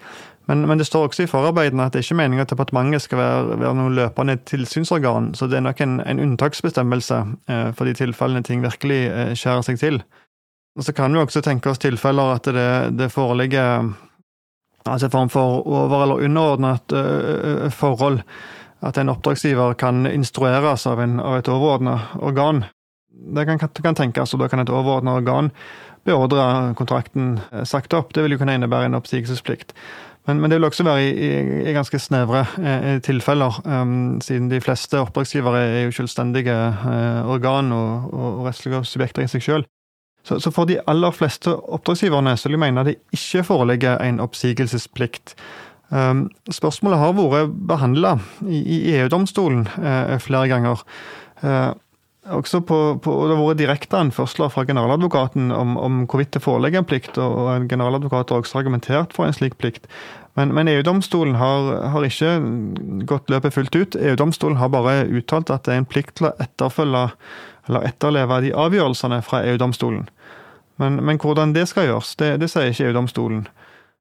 Men, 0.50 0.64
men, 0.66 0.78
det 0.82 0.88
står 0.90 1.08
også 1.08 1.24
i 1.24 1.30
forarbeidene 1.30 1.86
at 1.86 1.94
det 1.94 2.02
er 2.02 2.08
ikke 2.08 2.18
meningen 2.18 2.42
at 2.42 2.50
departementet 2.50 3.02
skal 3.02 3.20
være, 3.22 3.60
være 3.62 3.78
noe 3.80 3.94
løpende 3.94 4.38
tilsynsorgan, 4.50 5.32
så 5.38 5.46
det 5.50 5.58
er 5.60 5.66
nok 5.66 5.82
en, 5.82 6.00
en 6.06 6.22
unntaksbestemmelse 6.22 7.22
eh, 7.50 7.70
for 7.78 7.90
de 7.90 7.96
tilfellene 7.98 8.46
ting 8.46 8.62
virkelig 8.66 9.00
eh, 9.08 9.32
skjærer 9.38 9.66
seg 9.66 9.80
til. 9.82 10.02
Og 10.76 10.84
Så 10.84 10.94
kan 10.94 11.14
vi 11.14 11.22
også 11.22 11.42
tenke 11.42 11.72
oss 11.72 11.82
tilfeller 11.82 12.36
at 12.36 12.50
det, 12.58 12.70
det 13.00 13.12
foreligger 13.14 13.94
altså 14.90 15.08
en 15.08 15.16
form 15.16 15.32
for 15.34 15.68
over- 15.68 16.04
eller 16.04 16.26
underordnet 16.26 16.94
uh, 16.94 17.70
forhold. 17.70 18.22
At 18.86 18.98
en 18.98 19.10
oppdragsgiver 19.10 19.74
kan 19.74 20.06
instrueres 20.06 20.86
av, 20.88 21.02
en, 21.02 21.20
av 21.20 21.40
et 21.40 21.50
overordnet 21.50 22.18
organ. 22.22 22.66
Det 23.36 23.46
kan, 23.48 23.60
kan 23.60 23.96
tenkes, 23.96 24.34
og 24.34 24.44
da 24.44 24.50
kan 24.52 24.62
et 24.62 24.70
overordnet 24.70 25.24
organ 25.24 25.52
beordre 26.06 26.74
kontrakten 26.78 27.40
sagt 27.66 27.96
opp. 27.98 28.14
Det 28.14 28.22
vil 28.22 28.36
jo 28.36 28.38
kunne 28.38 28.54
innebære 28.60 28.92
en 28.92 29.00
oppsigelsesplikt. 29.00 29.74
Men, 30.28 30.42
men, 30.42 30.50
det 30.50 30.58
vil 30.58 30.66
også 30.66 30.84
være 30.84 31.06
i, 31.06 31.10
i, 31.14 31.32
i 31.70 31.74
ganske 31.76 32.00
snevre 32.02 32.46
eh, 32.58 32.98
tilfeller, 33.06 33.60
um, 33.66 34.22
siden 34.22 34.50
de 34.50 34.62
fleste 34.62 34.98
oppdragsgivere 34.98 35.62
er 35.62 35.84
jo 35.86 35.94
selvstendige 35.94 36.56
eh, 36.56 37.30
organ 37.30 37.70
og, 37.76 38.14
og 38.14 38.48
rettslige 38.48 38.82
subjekter 38.90 39.26
i 39.26 39.30
seg 39.30 39.46
selv. 39.46 39.70
Så, 40.26 40.40
så, 40.42 40.52
for 40.52 40.66
de 40.66 40.80
aller 40.90 41.14
fleste 41.14 41.54
oppdragsgiverne 41.54 42.34
så 42.38 42.50
vil 42.50 42.58
jeg 42.58 42.64
mene 42.66 42.86
det 42.88 42.98
ikke 43.14 43.44
foreligger 43.46 44.02
en 44.02 44.20
oppsigelsesplikt. 44.24 45.36
Um, 45.94 46.26
spørsmålet 46.50 46.98
har 46.98 47.14
vært 47.14 47.54
behandla 47.70 48.16
i, 48.50 48.80
EU-domstolen 48.96 49.68
eh, 49.78 50.16
flere 50.20 50.50
ganger. 50.50 50.82
Uh, 51.46 51.78
også 52.34 52.64
på, 52.66 52.78
på, 53.06 53.14
det 53.30 53.38
har 53.38 53.44
vært 53.46 53.62
direkte 53.62 54.02
anførsler 54.02 54.50
fra 54.50 54.66
generaladvokaten 54.66 55.52
om, 55.54 55.78
om 55.78 56.04
hvorvidt 56.10 56.34
det 56.34 56.42
foreligger 56.42 56.82
en 56.82 56.90
plikt, 56.90 57.20
og 57.22 57.52
en 57.54 57.68
generaladvokat 57.70 58.34
har 58.34 58.42
også 58.42 58.64
argumentert 58.64 59.14
for 59.14 59.30
en 59.30 59.36
slik 59.36 59.60
plikt. 59.62 59.86
Men, 60.36 60.56
men 60.58 60.68
EU-domstolen 60.68 61.38
har, 61.38 61.70
har, 61.94 62.04
ikke 62.04 62.34
gått 63.08 63.30
løpet 63.30 63.54
fullt 63.54 63.78
ut. 63.78 63.96
EU-domstolen 63.96 64.58
har 64.58 64.74
bare 64.74 65.04
uttalt 65.06 65.54
at 65.54 65.68
det 65.68 65.76
er 65.76 65.84
en 65.84 65.88
plikt 65.94 66.18
til 66.18 66.32
å 66.32 66.34
etterfølge 66.42 67.12
eller 67.70 67.88
etterleve 67.88 68.42
de 68.44 68.52
avgjørelsene 68.58 69.22
fra 69.26 69.42
EU-domstolen. 69.48 70.06
Men, 70.82 71.00
men, 71.06 71.20
hvordan 71.22 71.54
det 71.56 71.68
skal 71.72 71.90
gjøres, 71.90 72.16
det, 72.20 72.36
det 72.42 72.50
sier 72.52 72.72
ikke 72.72 72.90
EU-domstolen. 72.90 73.46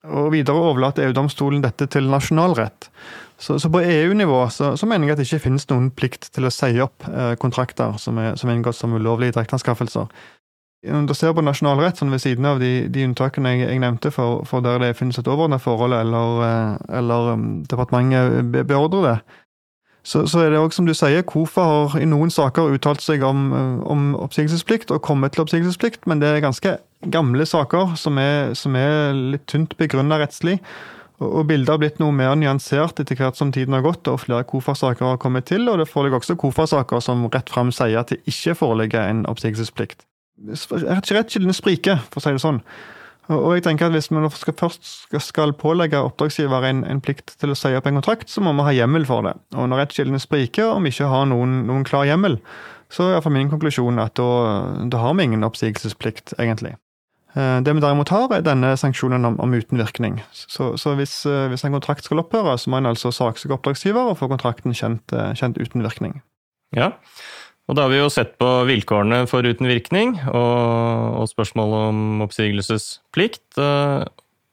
Og 0.05 0.33
videre 0.35 0.61
overlater 0.61 1.07
EU-domstolen 1.07 1.63
dette 1.65 1.87
til 1.91 2.11
nasjonalrett. 2.13 2.91
Så, 3.39 3.59
så 3.59 3.71
på 3.73 3.81
EU-nivå 3.81 4.49
så, 4.51 4.75
så, 4.77 4.87
mener 4.87 5.09
jeg 5.09 5.15
at 5.15 5.21
det 5.23 5.27
ikke 5.29 5.47
finnes 5.49 5.67
noen 5.71 5.91
plikt 5.95 6.31
til 6.35 6.47
å 6.47 6.53
si 6.55 6.71
opp 6.83 7.07
eh, 7.09 7.35
kontrakter 7.41 7.97
som 7.99 8.19
er, 8.23 8.35
som 8.39 8.51
er 8.51 8.59
inngått 8.59 8.79
som 8.79 8.95
ulovlige 8.95 9.35
direkteanskaffelser. 9.35 10.11
Når 10.85 11.07
du 11.09 11.15
ser 11.17 11.33
på 11.33 11.43
nasjonalrett 11.43 11.97
sånn 11.97 12.13
ved 12.13 12.21
siden 12.21 12.45
av 12.45 12.59
de, 12.61 12.87
de 12.93 13.07
unntakene 13.09 13.55
jeg, 13.55 13.63
jeg, 13.71 13.81
nevnte 13.81 14.11
for, 14.13 14.43
for, 14.49 14.65
der 14.65 14.83
det 14.83 14.93
finnes 14.99 15.17
et 15.19 15.31
overordnet 15.31 15.63
forhold, 15.65 15.97
eller, 15.97 16.43
eh, 16.45 16.99
eller 17.01 17.33
um, 17.39 17.47
departementet 17.69 18.67
beordrer 18.69 19.09
det, 19.09 19.17
så, 20.05 20.27
så, 20.29 20.43
er 20.45 20.51
det 20.53 20.59
også 20.61 20.83
som 20.83 20.89
du 20.89 20.93
sier, 20.93 21.23
KOFA 21.25 21.63
har 21.65 21.95
i 22.03 22.09
noen 22.09 22.33
saker 22.33 22.75
uttalt 22.77 23.01
seg 23.01 23.23
om, 23.25 23.47
eh, 23.57 23.85
om 23.89 24.11
oppsigelsesplikt 24.21 24.93
og 24.93 25.01
kommet 25.07 25.33
til 25.33 25.47
oppsigelsesplikt, 25.47 26.05
men 26.11 26.21
det 26.21 26.29
er 26.29 26.45
ganske 26.45 26.77
gamle 27.13 27.47
saker 27.49 27.95
som 28.01 28.21
er, 28.21 28.53
som 28.59 28.77
er 28.77 29.17
litt 29.17 29.47
tynt 29.49 29.73
begrunna 29.81 30.21
rettslig. 30.21 30.59
Og 31.25 31.47
Bildet 31.49 31.71
har 31.71 31.81
blitt 31.81 32.01
noe 32.03 32.13
mer 32.13 32.35
nyansert 32.37 32.99
etter 33.01 33.17
hvert 33.17 33.39
som 33.39 33.53
tiden 33.55 33.77
har 33.77 33.85
gått 33.87 34.09
og 34.11 34.21
flere 34.27 34.45
KOFA-saker 34.51 35.15
har 35.15 35.21
kommet 35.23 35.47
til, 35.49 35.69
og 35.71 35.79
det 35.81 35.89
foreligger 35.89 36.21
også 36.21 36.37
KOFA-saker 36.41 37.01
som 37.05 37.25
rett 37.33 37.53
fram 37.53 37.71
sier 37.73 38.03
at 38.03 38.13
det 38.13 38.21
ikke 38.29 38.57
foreligger 38.59 39.09
en 39.09 39.23
oppsigelsesplikt. 39.31 40.05
Rettskildene 40.45 41.55
spriker, 41.57 42.03
for 42.11 42.21
å 42.21 42.27
si 42.27 42.35
det 42.35 42.43
sånn. 42.43 42.61
Og 43.33 43.55
jeg 43.55 43.65
tenker 43.65 43.87
at 43.87 43.93
Hvis 43.93 44.11
vi 44.13 44.53
først 44.53 44.91
skal 45.23 45.55
pålegge 45.57 46.03
oppdragsgiver 46.03 46.67
en, 46.69 46.85
en, 46.85 47.01
plikt 47.01 47.37
til 47.41 47.55
å 47.55 47.57
si 47.57 47.73
opp 47.73 47.87
en 47.89 47.97
kontrakt, 48.01 48.29
så 48.29 48.45
må 48.45 48.53
vi 48.53 48.67
ha 48.69 48.77
hjemmel 48.83 49.07
for 49.09 49.25
det. 49.25 49.35
Og 49.57 49.69
Når 49.69 49.85
rettskildene 49.85 50.21
spriker, 50.21 50.75
og 50.75 50.83
vi 50.85 50.93
ikke 50.93 51.09
har 51.09 51.27
noen, 51.31 51.63
noen 51.69 51.85
klar 51.89 52.05
hjemmel, 52.05 52.37
så 52.93 53.15
er 53.15 53.25
for 53.25 53.33
min 53.33 53.51
konklusjon 53.51 53.99
at 53.99 54.17
da, 54.21 54.29
da 54.93 55.01
har 55.01 55.15
vi 55.17 55.25
ingen 55.25 55.47
oppsigelsesplikt, 55.47 56.37
egentlig. 56.39 56.77
Eh, 57.35 57.61
det 57.67 57.75
vi 57.75 57.83
derimot 57.83 58.13
har, 58.15 58.29
er 58.31 58.45
denne 58.47 58.75
sanksjonen 58.79 59.27
om, 59.27 59.39
om 59.43 59.55
uten 59.55 59.81
virkning. 59.81 60.21
Så, 60.33 60.75
så 60.79 60.95
hvis, 60.99 61.17
eh, 61.27 61.49
hvis, 61.51 61.65
en 61.67 61.75
kontrakt 61.75 62.07
skal 62.07 62.23
opphøre, 62.23 62.55
så 62.59 62.71
må 62.71 62.79
en 62.79 62.93
altså 62.93 63.11
saksøke 63.15 63.57
oppdragsgiver 63.57 64.13
og 64.13 64.21
få 64.21 64.29
kontrakten 64.31 64.77
kjent, 64.77 65.17
eh, 65.17 65.33
kjent, 65.39 65.59
uten 65.59 65.83
virkning. 65.83 66.21
Ja, 66.75 66.93
Og 67.65 67.77
da 67.77 67.87
har 67.87 67.93
vi 67.93 68.01
jo 68.03 68.11
sett 68.13 68.35
på 68.41 68.49
vilkårene 68.69 69.23
for 69.31 69.47
uten 69.47 69.69
virkning 69.71 70.19
og, 70.29 71.23
og 71.23 71.31
spørsmål 71.31 71.77
om 71.79 72.25
oppsigelsesplikt. 72.27 73.47
Eh, 73.57 74.05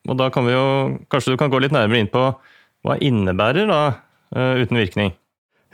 og 0.10 0.18
da 0.18 0.30
kan 0.34 0.48
vi 0.48 0.56
jo 0.56 0.68
Kanskje 1.12 1.36
du 1.36 1.40
kan 1.40 1.52
gå 1.52 1.60
litt 1.62 1.76
nærmere 1.76 2.02
inn 2.02 2.12
på 2.12 2.30
hva 2.82 2.96
innebærer 3.04 3.68
da 3.70 3.82
eh, 4.34 4.62
uten 4.64 4.80
virkning? 4.80 5.12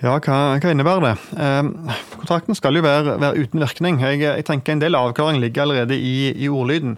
Ja, 0.01 0.17
hva, 0.21 0.57
hva 0.61 0.71
innebærer 0.73 1.05
det? 1.05 1.13
Eh, 1.41 1.93
kontrakten 2.17 2.57
skal 2.57 2.77
jo 2.77 2.83
være, 2.85 3.19
være 3.21 3.45
uten 3.45 3.61
virkning. 3.63 4.01
Jeg, 4.03 4.21
jeg, 4.25 4.47
tenker 4.49 4.75
En 4.75 4.81
del 4.81 4.97
avklaring 4.97 5.39
ligger 5.41 5.65
allerede 5.65 5.97
i, 5.97 6.33
i 6.33 6.49
ordlyden. 6.49 6.97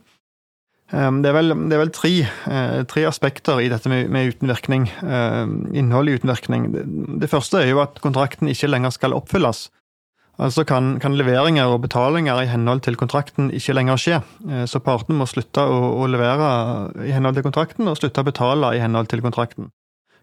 Eh, 0.91 1.11
det, 1.19 1.29
er 1.29 1.35
vel, 1.37 1.55
det 1.67 1.77
er 1.77 1.83
vel, 1.83 1.93
tre, 1.95 2.13
eh, 2.25 2.79
tre 2.89 3.05
aspekter 3.11 3.59
i 3.63 3.69
dette 3.71 3.91
med, 3.91 4.07
med 4.11 4.33
uten 4.33 4.51
virkning. 4.51 4.87
Eh, 5.03 5.43
innholdet 5.79 6.15
i 6.15 6.21
uten 6.23 6.33
virkning. 6.33 6.71
Det, 6.73 6.87
det, 7.25 7.31
første 7.31 7.59
er 7.59 7.73
jo 7.73 7.83
at 7.83 7.99
kontrakten 8.03 8.51
ikke 8.51 8.71
lenger 8.71 8.95
skal 8.95 9.15
oppfylles. 9.19 9.67
Altså 10.39 10.63
kan, 10.63 10.93
kan, 11.03 11.17
leveringer 11.19 11.67
og 11.67 11.81
betalinger 11.83 12.39
i 12.39 12.47
henhold 12.47 12.85
til 12.85 12.95
kontrakten 12.99 13.49
ikke 13.55 13.73
lenger 13.75 13.99
skje. 13.99 14.19
Eh, 14.47 14.63
så 14.71 14.79
partene 14.83 15.17
må 15.19 15.27
slutte 15.27 15.65
å, 15.67 15.81
å, 15.99 16.07
levere 16.07 16.47
i 17.03 17.11
henhold 17.11 17.35
til 17.35 17.45
kontrakten, 17.49 17.89
og 17.91 17.99
slutte 17.99 18.23
å 18.23 18.27
betale 18.29 18.71
i 18.77 18.79
henhold 18.79 19.11
til 19.11 19.23
kontrakten. 19.25 19.67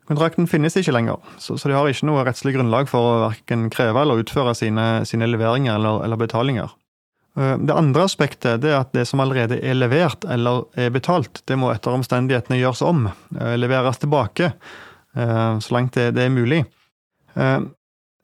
Kontrakten 0.09 0.49
finnes 0.49 0.79
ikke 0.79 0.95
lenger, 0.95 1.21
så, 1.43 1.59
så 1.59 1.69
de 1.69 1.77
har 1.77 1.89
ikke 1.91 2.07
noe 2.09 2.25
rettslig 2.25 2.55
grunnlag 2.55 2.89
for 2.89 3.11
å 3.11 3.21
verken 3.27 3.67
kreve 3.75 4.05
eller 4.07 4.23
utføre 4.23 4.55
sine, 4.57 4.87
sine 5.09 5.29
leveringer 5.29 5.77
eller, 5.77 6.01
eller, 6.07 6.21
betalinger. 6.23 6.73
Eh, 7.37 7.57
det 7.69 7.77
andre 7.77 8.09
aspektet 8.09 8.65
er 8.65 8.81
at 8.81 8.97
det 8.97 9.05
som 9.11 9.21
allerede 9.21 9.61
er 9.61 9.77
levert 9.77 10.25
eller 10.33 10.65
er 10.81 10.95
betalt, 10.95 11.43
det 11.45 11.61
må 11.61 11.75
etter 11.75 11.93
omstendighetene 11.93 12.63
gjøres 12.63 12.87
om, 12.87 13.11
eh, 13.37 13.57
leveres 13.61 14.01
tilbake, 14.01 14.55
så 15.17 15.73
langt 15.73 15.95
det, 15.97 16.11
det 16.13 16.27
er 16.27 16.29
mulig. 16.29 16.59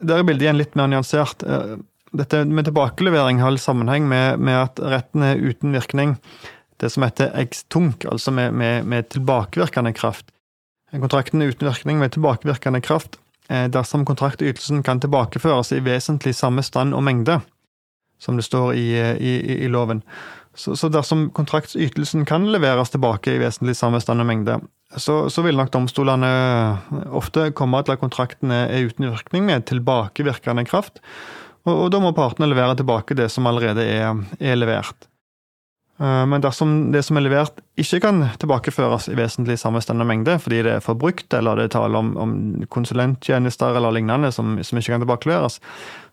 Der 0.03 0.19
er 0.19 0.27
bildet 0.27 0.47
igjen 0.47 0.59
litt 0.59 0.77
mer 0.79 0.91
nyansert. 0.91 1.45
Eh, 1.47 1.77
dette 2.13 2.43
med 2.45 2.67
tilbakelevering 2.69 3.41
har 3.41 3.57
sammenheng 3.57 4.09
med, 4.09 4.41
med, 4.43 4.59
at 4.67 4.83
retten 4.83 5.25
er 5.25 5.41
uten 5.41 5.73
virkning. 5.73 6.17
Det 6.83 6.91
som 6.93 7.07
heter 7.07 7.33
ex-tunk, 7.39 8.05
altså 8.11 8.35
med, 8.35 8.53
med, 8.53 8.85
med, 8.85 9.09
tilbakevirkende 9.15 9.95
kraft. 9.97 10.29
Kontrakten 10.93 11.41
er 11.41 11.55
uten 11.55 11.71
virkning 11.71 12.03
med 12.03 12.13
tilbakevirkende 12.13 12.83
kraft 12.85 13.17
eh, 13.49 13.69
dersom 13.71 14.05
kontraktytelsen 14.05 14.83
kan 14.83 15.01
tilbakeføres 15.01 15.73
i 15.73 15.81
vesentlig 15.85 16.35
samme 16.37 16.65
stand 16.67 16.93
og 16.95 17.05
mengde, 17.07 17.39
som 18.21 18.37
det 18.37 18.45
står 18.45 18.75
i, 18.77 18.87
i, 18.99 19.33
i 19.65 19.71
loven. 19.73 20.03
Så, 20.55 20.77
så 20.77 20.91
dersom 20.93 21.31
kontraktsytelsen 21.33 22.27
kan 22.29 22.45
leveres 22.53 22.93
tilbake 22.93 23.33
i 23.33 23.41
vesentlig 23.41 23.79
samme 23.79 24.03
stand 24.05 24.21
og 24.21 24.29
mengde, 24.29 24.59
så, 24.97 25.31
så, 25.31 25.43
vil 25.45 25.57
nok 25.57 25.71
domstolene 25.73 26.33
ofte 27.15 27.51
komme 27.57 27.81
til 27.85 27.97
at 27.97 28.03
kontrakten 28.03 28.53
er 28.55 28.89
uten 28.89 29.09
virkning 29.11 29.47
med 29.49 29.67
tilbakevirkende 29.71 30.67
kraft. 30.69 31.01
Og, 31.67 31.87
og 31.87 31.89
da 31.95 32.03
må 32.03 32.13
partene 32.17 32.51
levere 32.51 32.77
tilbake 32.79 33.17
det 33.19 33.31
som 33.33 33.47
allerede 33.49 33.85
er, 33.87 34.21
er, 34.41 34.59
levert. 34.59 35.09
Eh, 36.03 36.25
men 36.29 36.43
dersom 36.43 36.91
det 36.95 37.05
som 37.07 37.19
er 37.19 37.27
levert 37.27 37.63
ikke 37.81 38.03
kan 38.05 38.25
tilbakeføres 38.43 39.09
i 39.13 39.17
vesentlig 39.19 39.59
samme 39.63 39.83
stand 39.85 40.03
mengde, 40.09 40.39
fordi 40.43 40.63
det 40.67 40.77
er 40.77 40.85
forbrukt, 40.85 41.29
eller 41.39 41.59
det 41.59 41.69
er 41.69 41.77
tale 41.77 41.99
om, 41.99 42.15
om 42.19 42.35
konsulenttjenester 42.73 43.79
eller 43.79 43.95
lignende 43.95 44.33
som, 44.35 44.57
som, 44.65 44.81
ikke 44.81 44.97
kan 44.97 45.07
tilbakeleveres, 45.07 45.61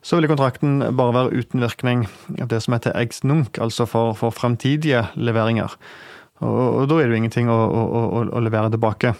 så 0.06 0.20
vil 0.20 0.30
kontrakten 0.32 0.80
bare 0.96 1.16
være 1.18 1.42
uten 1.42 1.66
virkning 1.66 2.06
av 2.40 2.52
det 2.54 2.62
som 2.64 2.78
heter 2.78 2.96
ex 3.00 3.24
nunc, 3.26 3.58
altså 3.60 3.90
for, 3.90 4.14
for 4.20 4.36
fremtidige 4.36 5.08
leveringer. 5.18 5.74
Og, 6.40 6.60
og 6.82 6.90
da 6.90 7.00
er 7.00 7.08
det 7.10 7.18
jo 7.18 7.22
ingenting 7.22 7.50
å, 7.52 7.56
å, 7.56 7.86
å, 8.20 8.26
å 8.38 8.44
levere 8.44 8.72
tilbake. 8.74 9.14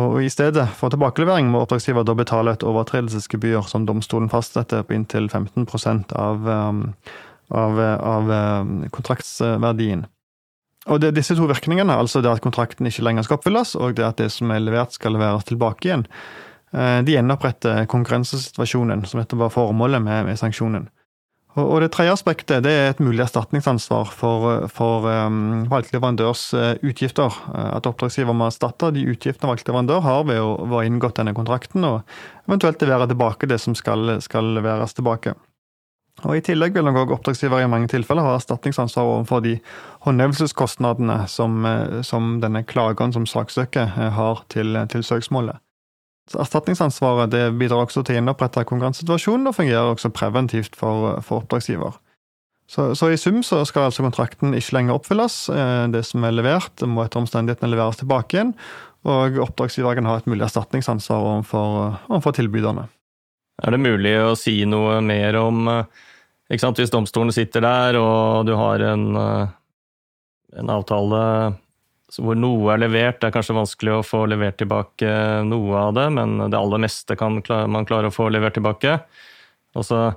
Og 0.00 0.20
I 0.22 0.30
stedet 0.30 0.68
for 0.78 0.92
tilbakelevering 0.92 1.50
må 1.50 1.64
oppdragsgiver 1.64 2.06
da 2.06 2.14
betale 2.18 2.54
et 2.54 2.64
overtredelsesgebyr 2.66 3.66
som 3.66 3.88
domstolen 3.88 4.30
fastsetter 4.30 4.84
på 4.86 4.94
inntil 4.94 5.26
15% 5.26 6.14
av, 6.14 6.46
um, 6.46 6.84
av, 7.50 7.80
av 7.80 8.30
um, 8.30 8.76
kontraktsverdien. 8.94 10.06
Og 10.88 11.00
det 11.02 11.10
er 11.10 11.18
disse 11.18 11.34
to 11.36 11.48
virkningene, 11.50 11.92
altså 11.92 12.22
det 12.24 12.30
at 12.30 12.44
kontrakten 12.44 12.88
ikke 12.88 13.04
lenger 13.04 13.26
skal 13.26 13.40
oppfylles, 13.40 13.74
og 13.76 13.98
det 13.98 14.06
at 14.06 14.22
det 14.22 14.30
som 14.32 14.52
er 14.54 14.62
levert 14.62 14.94
skal 14.96 15.12
leveres 15.16 15.44
tilbake 15.50 15.90
igjen, 15.90 16.06
eh, 16.72 17.02
de 17.04 17.18
gjenoppretter 17.18 17.84
konkurransesituasjonen, 17.90 19.04
som 19.10 19.20
dette 19.20 19.36
var 19.36 19.52
formålet 19.52 20.00
med, 20.00 20.30
med 20.30 20.40
sanksjonen. 20.40 20.88
Og 21.58 21.80
Det 21.82 21.90
tredje 21.90 22.12
aspektet 22.14 22.62
det 22.62 22.70
er 22.70 22.92
et 22.92 23.00
mulig 23.02 23.24
erstatningsansvar 23.24 24.12
for, 24.14 24.68
for 24.70 25.06
um, 25.10 25.64
valgt 25.70 25.90
leverandørs 25.90 26.44
uh, 26.54 26.76
utgifter. 26.86 27.34
Uh, 27.50 27.72
at 27.74 27.88
oppdragsgiver 27.90 28.36
må 28.36 28.46
erstatte 28.46 28.92
de 28.94 29.02
utgiftene 29.10 29.50
valgt 29.50 29.66
leverandør 29.66 30.04
har 30.04 30.22
ved 30.28 30.38
å, 30.38 30.52
å 30.62 30.82
inngått 30.86 31.18
denne 31.18 31.34
kontrakten, 31.34 31.82
og 31.88 32.04
eventuelt 32.46 32.84
levere 32.84 33.08
tilbake 33.10 33.48
det 33.50 33.58
som 33.58 33.74
skal, 33.74 34.20
skal 34.22 34.52
leveres 34.60 34.94
tilbake. 34.94 35.34
Og 36.22 36.36
I 36.36 36.44
tillegg 36.44 36.76
vil 36.76 36.86
nok 36.86 37.16
oppdragsgiver 37.16 37.64
i 37.64 37.70
mange 37.72 37.90
tilfeller 37.90 38.28
ha 38.28 38.36
erstatningsansvar 38.36 39.08
overfor 39.08 39.42
de 39.42 39.56
håndhevelseskostnadene 40.06 41.24
som, 41.32 41.64
uh, 41.66 41.98
som 42.06 42.36
denne 42.44 42.62
klageren 42.62 43.16
som 43.16 43.26
saksøker 43.26 43.90
har 44.14 44.46
til, 44.54 44.78
til 44.94 45.02
søksmålet. 45.02 45.58
Erstatningsansvaret 46.38 47.34
bidrar 47.58 47.86
også 47.86 48.04
til 48.04 48.14
å 48.14 48.20
gjenopprette 48.20 48.62
konkurransesituasjonen 48.68 49.50
og 49.50 49.56
fungerer 49.56 49.90
også 49.94 50.12
preventivt 50.14 50.78
for, 50.78 51.16
for 51.26 51.42
oppdragsgiver. 51.42 51.96
Så, 52.70 52.92
så, 52.94 53.08
i 53.10 53.18
sum 53.18 53.40
så 53.42 53.64
skal 53.66 53.88
altså 53.88 54.04
kontrakten 54.04 54.54
ikke 54.54 54.76
lenger 54.76 55.00
oppfylles. 55.00 55.40
Eh, 55.50 55.88
det 55.90 56.04
som 56.06 56.22
er 56.22 56.36
levert, 56.36 56.84
må 56.86 57.02
etter 57.02 57.18
omstendighetene 57.18 57.72
leveres 57.72 57.98
tilbake 57.98 58.36
igjen. 58.36 58.52
Og 59.10 59.40
oppdragsgiver 59.42 59.98
kan 59.98 60.06
ha 60.06 60.18
et 60.20 60.28
mulig 60.30 60.44
erstatningsansvar 60.46 61.24
overfor, 61.32 61.96
overfor 62.12 62.36
tilbyderne. 62.36 62.86
Er 63.60 63.74
det 63.74 63.82
mulig 63.82 64.12
å 64.22 64.36
si 64.38 64.54
noe 64.68 65.00
mer 65.04 65.36
om 65.40 65.66
eh, 65.68 66.06
Hvis 66.50 66.94
domstolen 66.94 67.34
sitter 67.34 67.62
der 67.62 67.98
og 67.98 68.46
du 68.46 68.54
har 68.58 68.82
en, 68.86 69.04
eh, 69.18 69.50
en 70.62 70.70
avtale 70.78 71.20
hvor 72.18 72.38
noe 72.38 72.72
er 72.74 72.82
levert. 72.82 73.20
Det 73.20 73.28
er 73.28 73.34
kanskje 73.36 73.54
vanskelig 73.54 73.92
å 73.94 74.06
få 74.06 74.24
levert 74.30 74.58
tilbake 74.58 75.10
noe 75.46 75.84
av 75.86 75.94
det, 75.94 76.08
men 76.16 76.38
det 76.50 76.58
aller 76.58 76.82
meste 76.82 77.16
kan 77.18 77.38
man 77.70 77.86
klare 77.86 78.10
å 78.10 78.14
få 78.14 78.26
levert 78.34 78.58
tilbake. 78.58 78.96
Og 79.78 79.86
så 79.86 80.08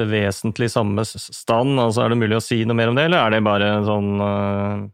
det 0.00 0.08
vesentlig 0.10 0.70
samme 0.72 1.04
stand, 1.04 1.78
altså 1.80 2.04
er 2.04 2.12
det 2.12 2.20
mulig 2.20 2.38
å 2.38 2.44
si 2.44 2.62
noe 2.64 2.78
mer 2.78 2.92
om 2.92 2.98
det, 2.98 3.08
eller 3.08 3.24
er 3.24 3.34
det 3.34 3.42
bare 3.44 3.70
sånn, 3.86 4.10
eh, 4.24 4.86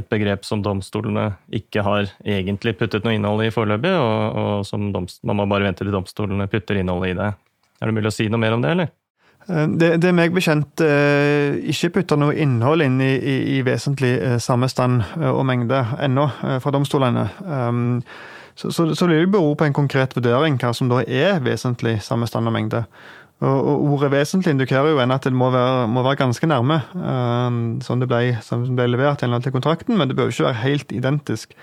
et 0.00 0.08
begrep 0.12 0.46
som 0.48 0.62
domstolene 0.64 1.30
ikke 1.54 1.84
har 1.86 2.10
egentlig 2.24 2.76
puttet 2.80 3.06
noe 3.06 3.16
innhold 3.16 3.44
i 3.44 3.52
foreløpig, 3.54 3.94
og, 4.00 4.42
og 4.42 4.66
som 4.68 4.90
man 4.90 5.40
må 5.40 5.48
bare 5.50 5.68
vente 5.68 5.84
til 5.84 5.94
domstolene 5.94 6.48
putter 6.50 6.80
innholdet 6.80 7.14
i 7.14 7.18
det? 7.20 7.30
Er 7.80 7.90
det 7.90 7.96
mulig 7.96 8.12
å 8.12 8.16
si 8.16 8.28
noe 8.32 8.42
mer 8.42 8.56
om 8.56 8.64
det, 8.64 8.74
eller? 8.76 8.92
Eh, 9.48 9.66
det, 9.68 9.90
det 10.02 10.10
er 10.10 10.16
meg 10.16 10.34
bekjent 10.34 10.82
eh, 10.84 11.58
ikke 11.72 11.92
putter 11.98 12.20
noe 12.20 12.36
innhold 12.40 12.84
inn 12.84 13.00
i, 13.04 13.12
i, 13.16 13.34
i 13.56 13.64
vesentlig 13.66 14.14
eh, 14.16 14.38
samme 14.42 14.70
stand 14.72 15.02
og 15.30 15.42
mengde 15.48 15.82
ennå 16.02 16.28
fra 16.62 16.72
domstolene. 16.74 17.26
Um, 17.44 18.00
så, 18.54 18.70
så, 18.70 18.86
så 18.94 19.10
det 19.10 19.24
bero 19.32 19.52
på 19.58 19.66
en 19.66 19.76
konkret 19.76 20.14
vurdering 20.16 20.56
hva 20.62 20.70
som 20.76 20.88
da 20.90 21.02
er 21.04 21.42
vesentlig 21.44 21.98
samme 22.06 22.28
stand 22.30 22.48
og 22.48 22.54
mengde. 22.54 22.84
Og, 23.44 23.50
og 23.50 23.86
ordet 23.96 24.12
vesentlig 24.14 24.54
indikerer 24.54 24.92
jo 24.94 25.00
at 25.02 25.26
det 25.26 25.34
må 25.34 25.50
være, 25.52 25.88
må 25.90 26.04
være 26.06 26.20
ganske 26.22 26.46
nærme 26.46 26.78
sånn 27.84 28.00
det 28.00 28.06
ble, 28.08 28.36
som 28.46 28.62
ble 28.78 28.86
levert 28.92 29.18
til 29.20 29.52
kontrakten, 29.52 29.98
men 29.98 30.08
det 30.08 30.16
bør 30.16 30.30
jo 30.30 30.36
ikke 30.36 30.46
være 30.46 30.62
helt 30.62 30.94
identisk. 30.94 31.56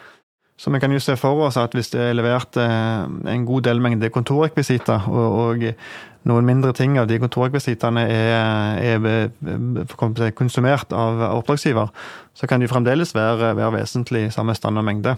Så 0.62 0.70
vi 0.70 0.78
kan 0.78 0.94
jo 0.94 1.02
se 1.02 1.16
for 1.18 1.42
oss 1.48 1.58
at 1.58 1.74
hvis 1.74 1.90
det 1.90 2.02
er 2.04 2.14
levert 2.14 2.58
en 2.62 3.46
god 3.48 3.66
del 3.66 3.82
mengde 3.82 4.12
kontorrekvisitter, 4.14 5.08
og, 5.10 5.40
og 5.42 5.64
noen 6.30 6.46
mindre 6.46 6.70
ting 6.78 7.00
av 7.02 7.08
de 7.10 7.18
kontorrekvisittene 7.24 8.04
er, 8.06 9.02
er 9.02 10.32
konsumert 10.38 10.94
av 10.94 11.24
oppdragsgiver, 11.32 11.90
så 12.38 12.50
kan 12.50 12.62
de 12.62 12.70
fremdeles 12.70 13.16
være, 13.18 13.56
være 13.58 13.80
vesentlig 13.80 14.28
samme 14.36 14.54
stand 14.58 14.78
og 14.78 14.86
mengde. 14.86 15.16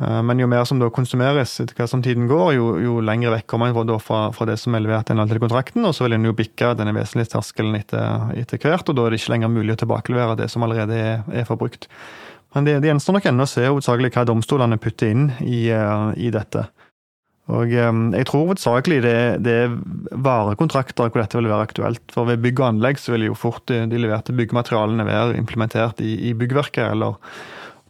Eh, 0.00 0.22
men 0.24 0.40
jo 0.40 0.48
mer 0.48 0.64
som 0.68 0.80
da 0.80 0.88
konsumeres 0.92 1.58
etter 1.60 1.76
hva 1.76 1.88
som 1.90 2.02
tiden 2.04 2.28
går, 2.30 2.54
jo, 2.56 2.70
jo 2.80 2.96
lenger 3.04 3.34
vekk 3.36 3.48
kommer 3.50 3.76
man 3.76 3.92
fra, 4.00 4.22
fra, 4.36 4.48
det 4.48 4.56
som 4.60 4.74
er 4.74 4.84
levert 4.86 5.12
i 5.12 5.18
til 5.20 5.42
kontrakten, 5.42 5.84
og 5.84 5.94
så 5.96 6.06
vil 6.06 6.16
en 6.16 6.30
jo 6.30 6.36
bikke 6.36 6.72
denne 6.78 6.96
vesentlige 6.96 7.34
terskelen 7.34 7.76
etter, 7.76 8.32
etter, 8.40 8.62
hvert, 8.64 8.88
og 8.88 8.96
da 8.96 9.06
er 9.06 9.12
det 9.12 9.20
ikke 9.20 9.34
lenger 9.36 9.52
mulig 9.52 9.76
å 9.76 9.82
tilbakelevere 9.84 10.40
det 10.40 10.48
som 10.52 10.64
allerede 10.64 10.96
er, 10.96 11.24
er 11.28 11.48
forbrukt. 11.48 11.90
Men 12.54 12.66
det, 12.66 12.80
det 12.82 12.90
gjenstår 12.90 13.18
nok 13.18 13.30
ennå 13.30 13.46
å 13.46 13.50
se 13.50 13.66
hovedsakelig 13.66 14.12
hva 14.14 14.26
domstolene 14.28 14.78
putter 14.82 15.12
inn 15.12 15.28
i, 15.46 15.68
eh, 15.74 16.06
i 16.18 16.32
dette. 16.34 16.66
Og 17.50 17.72
Jeg 17.72 18.26
tror 18.28 18.44
hovedsakelig 18.44 19.00
det, 19.02 19.14
det, 19.42 19.54
er 19.64 19.72
varekontrakter 20.22 21.08
hvor 21.08 21.18
dette 21.18 21.38
vil 21.38 21.48
være 21.50 21.66
aktuelt. 21.66 22.02
For 22.14 22.28
ved 22.28 22.42
bygg 22.44 22.60
og 22.62 22.66
anlegg 22.68 23.00
så 23.02 23.16
vil 23.16 23.26
jo 23.26 23.38
fort 23.38 23.64
de, 23.66 23.80
de 23.90 23.98
leverte 23.98 24.34
byggematerialene 24.38 25.06
være 25.08 25.38
implementert 25.40 25.98
i, 26.04 26.12
i 26.30 26.34
byggverket, 26.38 26.92
eller 26.92 27.18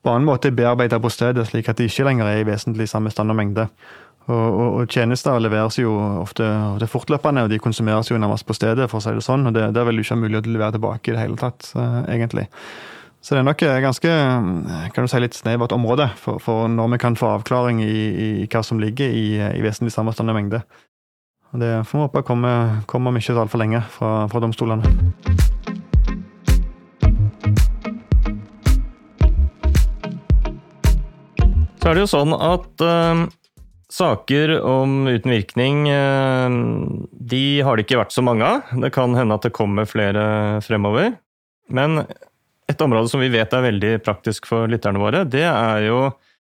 på 0.01 0.13
annen 0.13 0.29
måte 0.29 0.53
bearbeidet 0.57 1.01
på 1.03 1.11
stedet, 1.13 1.45
slik 1.51 1.69
at 1.69 1.77
de 1.77 1.91
ikke 1.91 2.07
lenger 2.09 2.31
er 2.31 2.41
i 2.41 2.47
vesentlig 2.49 2.89
samme 2.89 3.13
stand 3.13 3.35
og 3.35 3.37
mengde. 3.37 3.67
Og, 4.31 4.37
og, 4.37 4.69
og, 4.79 4.87
tjenester 4.93 5.41
leveres 5.43 5.77
jo 5.81 5.93
ofte, 6.23 6.47
ofte, 6.47 6.89
fortløpende, 6.93 7.45
og 7.45 7.53
de 7.53 7.59
konsumeres 7.63 8.11
jo 8.11 8.21
nærmest 8.21 8.47
på 8.49 8.57
stedet, 8.57 8.87
for 8.91 9.01
å 9.01 9.05
si 9.05 9.13
det 9.17 9.27
sånn. 9.27 9.49
og 9.49 9.57
det, 9.57 9.67
Der 9.77 9.87
vil 9.89 9.99
du 9.99 10.05
ikke 10.05 10.17
ha 10.17 10.23
mulighet 10.23 10.47
til 10.47 10.55
å 10.55 10.59
levere 10.59 10.77
tilbake 10.77 11.11
i 11.11 11.17
det 11.17 11.25
hele 11.25 11.41
tatt, 11.41 11.73
uh, 11.75 12.01
egentlig. 12.07 12.47
Så 13.21 13.35
det 13.37 13.43
er 13.43 13.49
nok 13.51 13.63
ganske 13.85 14.11
kan 14.95 15.05
du 15.05 15.11
si, 15.13 15.19
litt 15.21 15.37
snevert 15.37 15.75
område 15.77 16.07
for, 16.17 16.41
for, 16.41 16.71
når 16.73 16.95
vi 16.95 16.99
kan 17.03 17.17
få 17.21 17.35
avklaring 17.35 17.83
i, 17.85 17.97
i 18.45 18.47
hva 18.49 18.63
som 18.65 18.81
ligger 18.81 19.13
i, 19.13 19.37
i 19.37 19.61
vesentlig 19.61 19.93
sammenstående 19.93 20.37
mengde. 20.37 20.63
Og 21.53 21.61
Det 21.61 21.73
får 21.85 21.99
vi 21.99 22.05
håpe 22.07 22.23
kommer, 22.25 22.79
kommer 22.89 23.13
om 23.13 23.19
ikke 23.21 23.35
så 23.35 23.43
altfor 23.43 23.61
lenge 23.61 23.83
fra, 23.93 24.25
fra 24.31 24.41
domstolene. 24.41 24.87
Så 31.81 31.91
er 31.91 31.97
det 31.97 32.07
jo 32.07 32.11
sånn 32.13 32.33
at 32.37 32.85
uh, 32.87 33.27
saker 33.93 34.55
om 34.65 35.11
uten 35.11 35.35
virkning, 35.35 35.85
uh, 35.93 36.49
de 37.11 37.45
har 37.67 37.77
det 37.77 37.85
ikke 37.85 38.01
vært 38.01 38.17
så 38.17 38.25
mange 38.25 38.49
av. 38.49 38.73
Det 38.81 38.93
kan 38.97 39.13
hende 39.19 39.37
at 39.37 39.45
det 39.45 39.53
kommer 39.57 39.89
flere 39.91 40.25
fremover. 40.65 41.19
Men 41.69 42.05
et 42.71 42.85
område 42.85 43.11
som 43.11 43.23
vi 43.23 43.31
vet 43.33 43.53
er 43.53 43.67
veldig 43.67 43.95
praktisk 44.07 44.49
for 44.51 44.71
lytterne 44.71 45.03
våre, 45.03 45.25
det 45.29 45.47
er 45.49 45.87
jo 45.89 46.03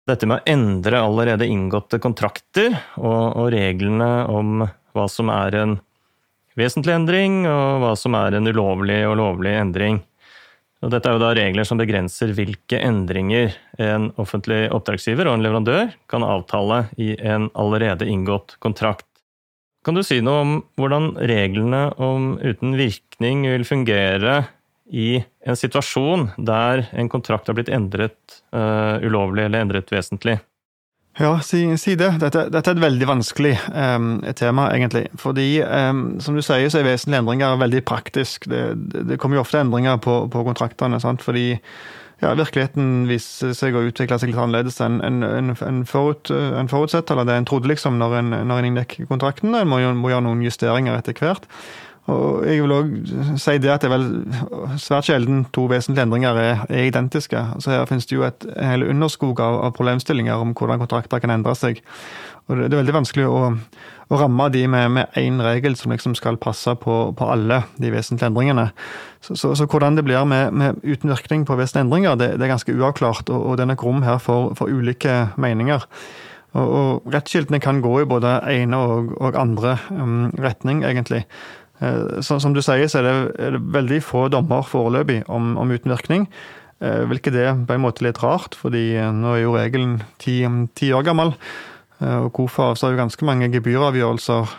dette 0.10 0.28
med 0.28 0.42
å 0.42 0.52
endre 0.52 1.00
allerede 1.00 1.48
inngåtte 1.48 2.00
kontrakter 2.04 2.74
og, 3.00 3.38
og 3.40 3.52
reglene 3.54 4.12
om 4.32 4.66
hva 4.94 5.06
som 5.10 5.32
er 5.34 5.58
en 5.62 5.78
vesentlig 6.60 6.94
endring, 6.94 7.44
og 7.50 7.82
hva 7.82 7.94
som 7.98 8.16
er 8.20 8.38
en 8.38 8.50
ulovlig 8.52 9.00
og 9.08 9.18
lovlig 9.22 9.56
endring. 9.58 10.02
Og 10.84 10.92
dette 10.92 11.08
er 11.08 11.16
jo 11.16 11.22
da 11.24 11.32
regler 11.38 11.66
som 11.66 11.80
begrenser 11.80 12.34
hvilke 12.36 12.82
endringer 12.84 13.56
en 13.82 14.10
offentlig 14.20 14.66
oppdragsgiver 14.76 15.30
og 15.30 15.38
en 15.38 15.46
leverandør 15.46 15.94
kan 16.12 16.26
avtale 16.28 16.84
i 17.00 17.14
en 17.24 17.48
allerede 17.56 18.08
inngått 18.12 18.58
kontrakt. 18.64 19.08
Kan 19.84 19.96
du 19.96 20.04
si 20.04 20.20
noe 20.24 20.44
om 20.44 20.52
hvordan 20.80 21.14
reglene 21.28 21.86
om 22.04 22.34
uten 22.44 22.76
virkning 22.80 23.48
vil 23.48 23.66
fungere 23.68 24.44
i 24.94 25.24
en 25.46 25.58
situasjon 25.58 26.30
der 26.38 26.86
en 26.94 27.10
kontrakt 27.10 27.50
har 27.50 27.58
blitt 27.58 27.72
endret 27.74 28.42
uh, 28.54 29.02
ulovlig 29.02 29.48
eller 29.48 29.66
endret 29.66 29.92
vesentlig? 29.94 30.38
Ja, 31.20 31.36
si, 31.46 31.66
si 31.78 31.94
det. 31.98 32.10
Dette, 32.22 32.48
dette, 32.50 32.72
er 32.72 32.78
et 32.78 32.82
veldig 32.82 33.08
vanskelig 33.10 33.54
um, 33.70 34.16
tema, 34.38 34.72
egentlig. 34.74 35.06
Fordi, 35.22 35.48
um, 35.62 36.06
som 36.22 36.34
du 36.34 36.42
sier, 36.42 36.72
så 36.74 36.82
er 36.82 36.88
vesentlige 36.88 37.22
endringer 37.22 37.60
veldig 37.62 37.84
praktisk. 37.86 38.48
Det, 38.50 38.64
det, 38.90 39.04
det 39.12 39.20
kommer 39.22 39.38
jo 39.38 39.44
ofte 39.44 39.62
endringer 39.62 40.02
på, 40.02 40.24
på 40.34 40.46
kontraktene. 40.48 40.98
Sant? 41.02 41.22
Fordi 41.22 41.52
ja, 42.24 42.34
virkeligheten 42.40 43.06
viser 43.10 43.54
seg 43.58 43.78
å 43.78 43.86
utvikle 43.86 44.18
seg 44.18 44.32
litt 44.32 44.42
annerledes 44.42 44.82
enn 44.82 45.02
en, 45.06 45.22
en, 45.28 45.54
en, 45.54 45.86
forut, 45.90 46.34
en 46.34 46.72
forutsett, 46.72 47.14
eller 47.14 47.30
det 47.30 47.38
en 47.38 47.50
trodde 47.50 47.70
liksom 47.70 48.02
når 48.02 48.20
en, 48.22 48.36
når 48.50 48.62
en 48.62 48.70
inngikk 48.72 49.02
kontrakten. 49.10 49.54
En 49.60 49.70
må, 49.70 49.84
må 50.00 50.14
gjøre 50.14 50.26
noen 50.26 50.46
justeringer 50.46 50.98
etter 50.98 51.18
hvert. 51.20 51.46
Og 52.12 52.44
jeg 52.44 52.60
vil 52.60 52.74
òg 52.76 52.90
si 53.40 53.54
det 53.64 53.70
at 53.72 53.84
det 53.84 53.88
er 53.88 53.94
vel 53.94 54.76
svært 54.82 55.08
sjelden 55.08 55.46
to 55.56 55.70
vesentlige 55.72 56.04
endringer 56.04 56.36
er, 56.36 56.66
er 56.68 56.90
identiske. 56.90 57.40
Så 57.64 57.72
her 57.72 57.88
finnes 57.88 58.10
det 58.10 58.18
jo 58.18 58.26
et 58.28 58.44
hel 58.60 58.84
underskog 58.90 59.40
av, 59.40 59.62
av, 59.64 59.72
problemstillinger 59.78 60.44
om 60.44 60.52
hvordan 60.52 60.84
kontrakter 60.84 61.24
kan 61.24 61.32
endre 61.32 61.56
seg. 61.56 61.80
Og 62.50 62.60
det, 62.60 62.68
det 62.68 62.76
er 62.76 62.82
veldig 62.82 62.98
vanskelig 62.98 63.30
å, 63.32 63.54
å 64.12 64.20
ramme 64.20 64.50
de 64.52 64.66
med 64.68 65.16
én 65.20 65.40
regel 65.46 65.80
som 65.80 65.96
liksom 65.96 66.18
skal 66.20 66.42
passe 66.44 66.76
på, 66.84 66.98
på, 67.16 67.30
alle 67.32 67.62
de 67.80 67.94
vesentlige 67.96 68.34
endringene. 68.34 68.68
Så, 69.24 69.40
så, 69.40 69.54
så 69.56 69.70
hvordan 69.72 69.96
det 69.96 70.04
blir 70.04 70.28
med, 70.28 70.52
med 70.52 70.84
uten 70.84 71.14
virkning 71.14 71.48
på 71.48 71.56
vesentlige 71.56 71.88
endringer, 71.88 72.20
det, 72.20 72.34
det, 72.36 72.44
er 72.44 72.56
ganske 72.58 72.76
uavklart. 72.76 73.32
Og, 73.32 73.48
og 73.48 73.58
det 73.58 73.64
er 73.64 73.72
nok 73.72 73.88
rom 73.88 74.04
her 74.04 74.20
for, 74.20 74.52
for 74.60 74.68
ulike 74.68 75.30
meninger. 75.40 75.88
Og, 76.54 76.68
og 76.68 77.14
rettskiltene 77.16 77.64
kan 77.64 77.80
gå 77.82 78.02
i 78.02 78.10
både 78.12 78.42
ene 78.52 78.78
og, 78.78 79.16
og 79.24 79.40
andre 79.40 79.78
um, 79.96 80.34
retning, 80.36 80.84
egentlig. 80.84 81.24
Eh, 81.82 82.22
så, 82.22 82.40
som 82.40 82.54
du 82.56 82.62
sier, 82.64 82.88
så 82.92 83.02
er 83.02 83.08
det, 83.08 83.16
er 83.42 83.58
det 83.58 83.64
veldig 83.74 84.02
få 84.06 84.28
dommer 84.34 84.66
foreløpig 84.68 85.24
om, 85.32 85.56
om 85.60 85.74
uten 85.74 85.94
virkning. 85.94 86.28
Eh, 86.84 87.04
hvilket 87.10 87.38
er 87.40 87.54
på 87.68 87.76
en 87.76 87.86
måte 87.86 88.06
litt 88.06 88.22
rart, 88.24 88.58
fordi 88.60 88.92
eh, 89.00 89.12
nå 89.16 89.36
er 89.38 89.46
jo 89.46 89.58
regelen 89.58 90.00
ti, 90.22 90.42
ti 90.78 90.94
år 90.94 91.06
gammel. 91.10 91.36
Og 92.04 92.34
KOFA 92.36 92.74
avsa 92.74 92.90
jo 92.92 92.98
ganske 93.00 93.24
mange 93.24 93.48
gebyravgjørelser 93.54 94.50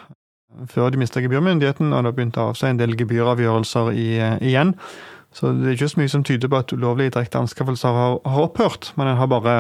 før 0.70 0.92
de 0.94 1.00
mista 1.02 1.20
gebyrmyndigheten, 1.20 1.90
og 1.92 1.98
det 1.98 2.08
har 2.08 2.14
begynt 2.16 2.38
å 2.40 2.46
avse 2.52 2.70
en 2.70 2.78
del 2.78 2.94
gebyravgjørelser 2.96 3.90
i, 3.92 4.06
igjen. 4.48 4.72
Så 5.34 5.50
det 5.50 5.66
er 5.66 5.74
ikke 5.74 5.90
så 5.90 6.00
mye 6.00 6.12
som 6.12 6.24
tyder 6.24 6.48
på 6.48 6.60
at 6.62 6.72
ulovlige 6.72 7.12
direkte 7.16 7.42
anskaffelser 7.42 7.98
har, 7.98 8.16
har, 8.22 8.46
opphørt, 8.46 8.92
men 8.96 9.10
en 9.10 9.18
har 9.18 9.28
bare 9.28 9.56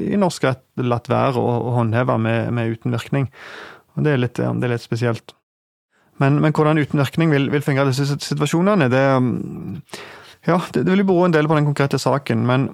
i 0.00 0.16
norsk 0.18 0.48
rett 0.48 0.64
latt 0.80 1.10
være 1.12 1.38
å, 1.38 1.54
å 1.68 1.74
håndheve 1.76 2.16
med, 2.24 2.50
med, 2.56 2.72
uten 2.72 2.96
virkning. 2.96 3.28
Og 3.94 4.08
det 4.08 4.14
er 4.14 4.22
litt, 4.24 4.40
det 4.40 4.66
er 4.66 4.74
litt 4.74 4.86
spesielt. 4.86 5.36
Men, 6.22 6.38
men 6.40 6.52
hvordan 6.54 6.78
utenvirkning 6.78 7.32
vil, 7.32 7.50
vil 7.52 7.62
fungere 7.62 7.90
i 7.90 7.94
disse 7.94 8.18
situasjonene, 8.28 8.90
det 8.92 9.04
um, 9.16 9.82
Ja, 10.46 10.60
det, 10.74 10.84
det 10.84 10.92
vil 10.92 11.06
bero 11.08 11.24
en 11.24 11.32
del 11.32 11.48
på 11.48 11.56
den 11.56 11.64
konkrete 11.64 11.98
saken. 11.98 12.42
Men, 12.46 12.68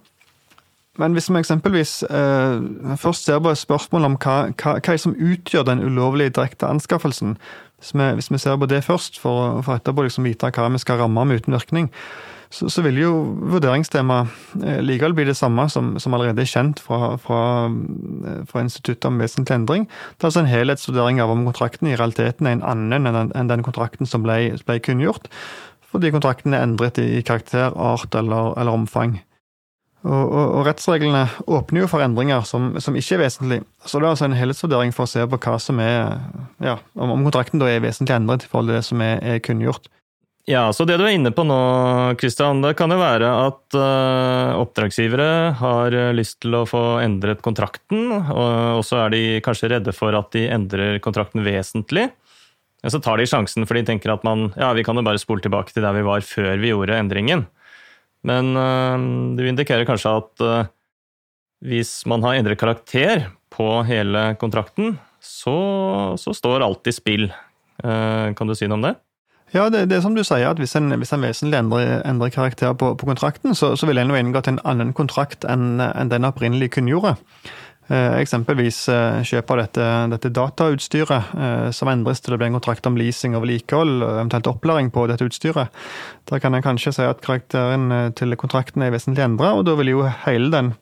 men 0.99 1.13
hvis 1.15 1.31
vi 1.31 1.39
eksempelvis 1.39 2.03
eh, 2.03 2.97
først 2.99 3.25
ser 3.25 3.39
på 3.39 3.55
spørsmålet 3.55 4.11
om 4.11 4.17
hva, 4.19 4.35
hva, 4.59 4.73
hva 4.83 4.97
som 4.99 5.15
utgjør 5.15 5.69
den 5.69 5.85
ulovlige 5.85 6.35
direkte 6.35 6.67
anskaffelsen, 6.67 7.37
hvis 7.79 7.95
vi, 7.95 8.09
hvis 8.19 8.31
vi, 8.31 8.39
ser 8.43 8.59
på 8.59 8.67
det 8.67 8.83
først, 8.85 9.21
for, 9.23 9.63
for 9.63 9.79
etterpå 9.79 10.03
liksom 10.05 10.27
vite 10.27 10.51
hva 10.51 10.67
vi 10.69 10.83
skal 10.83 10.99
ramme 11.01 11.25
med 11.25 11.41
uten 11.41 11.55
virkning, 11.55 11.93
så, 12.51 12.67
så 12.67 12.83
vil 12.83 12.99
jo 12.99 13.11
vurderingstemaet 13.53 14.63
eh, 14.67 14.81
likevel 14.83 15.15
bli 15.15 15.29
det 15.29 15.37
samme 15.39 15.69
som, 15.71 15.93
som 16.03 16.17
allerede 16.17 16.43
er 16.43 16.51
kjent 16.51 16.83
fra, 16.83 17.15
fra, 17.23 17.43
eh, 18.27 18.43
fra 18.51 18.65
Instituttet 18.65 19.07
om 19.07 19.21
vesentlig 19.23 19.55
endring. 19.55 19.87
Det 20.17 20.27
er 20.27 20.31
altså 20.33 20.43
en 20.43 20.51
helhetsvurdering 20.51 21.23
av 21.23 21.31
om 21.31 21.45
kontrakten 21.47 21.93
i 21.93 21.95
realiteten 21.95 22.51
er 22.51 22.59
en 22.59 22.67
annen 22.67 23.07
enn, 23.07 23.31
enn 23.31 23.53
den 23.53 23.63
kontrakten 23.67 24.09
som 24.11 24.27
ble, 24.27 24.57
ble 24.67 24.81
kunngjort, 24.83 25.31
fordi 25.91 26.11
kontrakten 26.15 26.55
er 26.55 26.67
endret 26.67 26.99
i 27.03 27.23
karakter, 27.27 27.71
art 27.71 28.19
eller, 28.19 28.57
eller 28.59 28.83
omfang. 28.83 29.21
Og, 30.01 30.33
og, 30.33 30.45
og, 30.57 30.61
rettsreglene 30.65 31.27
åpner 31.45 31.83
jo 31.83 31.89
for 31.93 32.03
endringer 32.03 32.43
som, 32.49 32.73
som, 32.81 32.97
ikke 32.97 33.19
er 33.19 33.27
vesentlige. 33.27 33.67
Så 33.85 34.01
det 34.01 34.09
er 34.09 34.15
altså 34.15 34.27
en 34.31 34.37
helhetsvurdering 34.39 34.95
for 34.97 35.05
å 35.05 35.13
se 35.13 35.27
på 35.29 35.39
hva 35.45 35.59
som 35.61 35.81
er, 35.85 36.23
ja, 36.65 36.79
om, 36.97 37.13
kontrakten 37.27 37.61
da 37.61 37.69
er 37.69 37.83
vesentlig 37.85 38.17
endret 38.17 38.47
i 38.47 38.51
forhold 38.51 38.73
til 38.73 38.81
det 38.81 38.87
som 38.89 39.05
er, 39.05 39.21
er 39.21 39.43
kunngjort. 39.45 39.91
Ja, 40.49 40.71
så 40.73 40.87
det 40.89 40.97
du 40.97 41.05
er 41.05 41.13
inne 41.13 41.33
på 41.37 41.45
nå, 41.45 41.57
Kristian, 42.19 42.63
det 42.65 42.73
kan 42.79 42.91
jo 42.93 42.97
være 43.01 43.29
at 43.29 43.77
uh, 43.77 44.57
oppdragsgivere 44.63 45.53
har 45.61 45.97
eh, 45.97 46.13
lyst 46.17 46.39
til 46.41 46.57
å 46.57 46.65
få 46.69 46.83
endret 47.05 47.43
kontrakten, 47.45 48.09
og 48.33 48.81
så 48.87 49.03
er 49.05 49.13
de 49.13 49.23
kanskje 49.45 49.69
redde 49.75 49.93
for 49.93 50.17
at 50.17 50.31
de 50.33 50.47
endrer 50.51 50.97
kontrakten 51.05 51.45
vesentlig. 51.45 52.09
Og 52.81 52.95
så 52.95 53.03
tar 53.05 53.21
de 53.21 53.29
sjansen, 53.29 53.67
for 53.69 53.77
de 53.77 53.85
tenker 53.91 54.15
at 54.15 54.25
man, 54.25 54.49
ja, 54.57 54.73
vi 54.73 54.85
kan 54.87 54.97
jo 54.97 55.05
bare 55.05 55.21
spole 55.21 55.45
tilbake 55.45 55.75
til 55.75 55.85
der 55.85 55.99
vi 55.99 56.07
var 56.09 56.25
før 56.25 56.55
vi 56.63 56.73
gjorde 56.73 56.97
endringen. 56.97 57.45
Men 58.25 58.51
uh, 58.57 58.97
du 59.37 59.45
indikerer 59.45 59.89
kanskje 59.89 60.17
at 60.23 60.47
hvis 61.61 61.93
man 62.09 62.25
har 62.25 62.39
endret 62.41 62.61
karakter 62.61 63.27
på 63.53 63.69
hele 63.85 64.31
kontrakten, 64.41 64.97
så, 65.21 66.17
så 66.17 66.33
står 66.33 66.65
alt 66.65 66.89
i 66.89 66.97
spill. 66.97 67.27
kan 67.77 68.49
du 68.49 68.55
si 68.57 68.65
noe 68.65 68.79
om 68.81 68.85
det? 68.89 68.95
Ja, 69.51 69.67
det, 69.71 69.89
det, 69.91 69.97
er 69.99 70.05
som 70.05 70.15
du 70.15 70.23
sier, 70.23 70.47
at 70.47 70.61
hvis 70.63 70.77
en, 70.79 70.93
hvis 71.01 71.11
en 71.15 71.25
vesentlig 71.25 71.59
endrer, 71.59 71.97
endrer 72.07 72.31
karakter 72.31 72.77
på, 72.79 72.93
på, 72.95 73.09
kontrakten, 73.09 73.57
så, 73.59 73.73
så 73.77 73.89
vil 73.89 73.99
en 73.99 74.13
jo 74.13 74.19
inngått 74.21 74.51
en 74.51 74.61
annen 74.63 74.93
kontrakt 74.95 75.47
enn, 75.49 75.83
enn 75.83 76.13
den 76.13 76.29
opprinnelig 76.29 76.71
kunngjorde. 76.77 77.17
Eh, 77.91 78.21
eksempelvis 78.21 78.85
eh, 78.93 79.25
kjøp 79.27 79.51
av 79.51 79.65
dette, 79.65 79.87
dette 80.13 80.31
datautstyret, 80.31 81.33
eh, 81.35 81.71
som 81.75 81.91
endres 81.91 82.23
til 82.23 82.37
å 82.37 82.39
bli 82.39 82.47
en 82.47 82.59
kontrakt 82.61 82.87
om 82.87 82.99
leasing 82.99 83.35
og 83.35 83.43
vedlikehold, 83.43 84.05
eventuelt 84.07 84.51
opplæring 84.53 84.93
på 84.95 85.09
dette 85.11 85.27
utstyret. 85.27 85.75
Da 86.31 86.39
kan 86.39 86.55
en 86.55 86.63
kanskje 86.63 86.95
si 86.95 87.09
at 87.09 87.25
karakteren 87.25 87.91
eh, 87.97 88.13
til 88.15 88.39
kontrakten 88.39 88.87
er 88.87 88.95
vesentlig 88.95 89.27
endra, 89.27 89.57
og 89.59 89.67
da 89.67 89.75
vil 89.81 89.91
jo 89.97 90.07
hele 90.23 90.53
den 90.55 90.77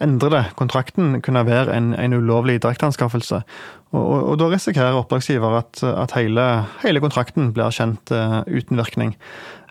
endrede 0.00 0.44
kontrakten 0.56 1.20
kunne 1.24 1.44
være 1.46 1.74
en, 1.76 1.92
en 1.94 2.16
ulovlig 2.16 2.60
direkteanskaffelse. 2.62 3.42
Og, 3.90 4.00
og, 4.00 4.18
og, 4.22 4.34
da 4.40 4.48
risikerer 4.52 4.98
oppdragsgiver 4.98 5.56
at, 5.60 5.82
at 5.84 6.14
hele, 6.16 6.46
hele, 6.84 7.02
kontrakten 7.02 7.52
blir 7.56 7.74
kjent 7.74 8.12
uh, 8.14 8.40
uten 8.48 8.80
virkning. 8.80 9.16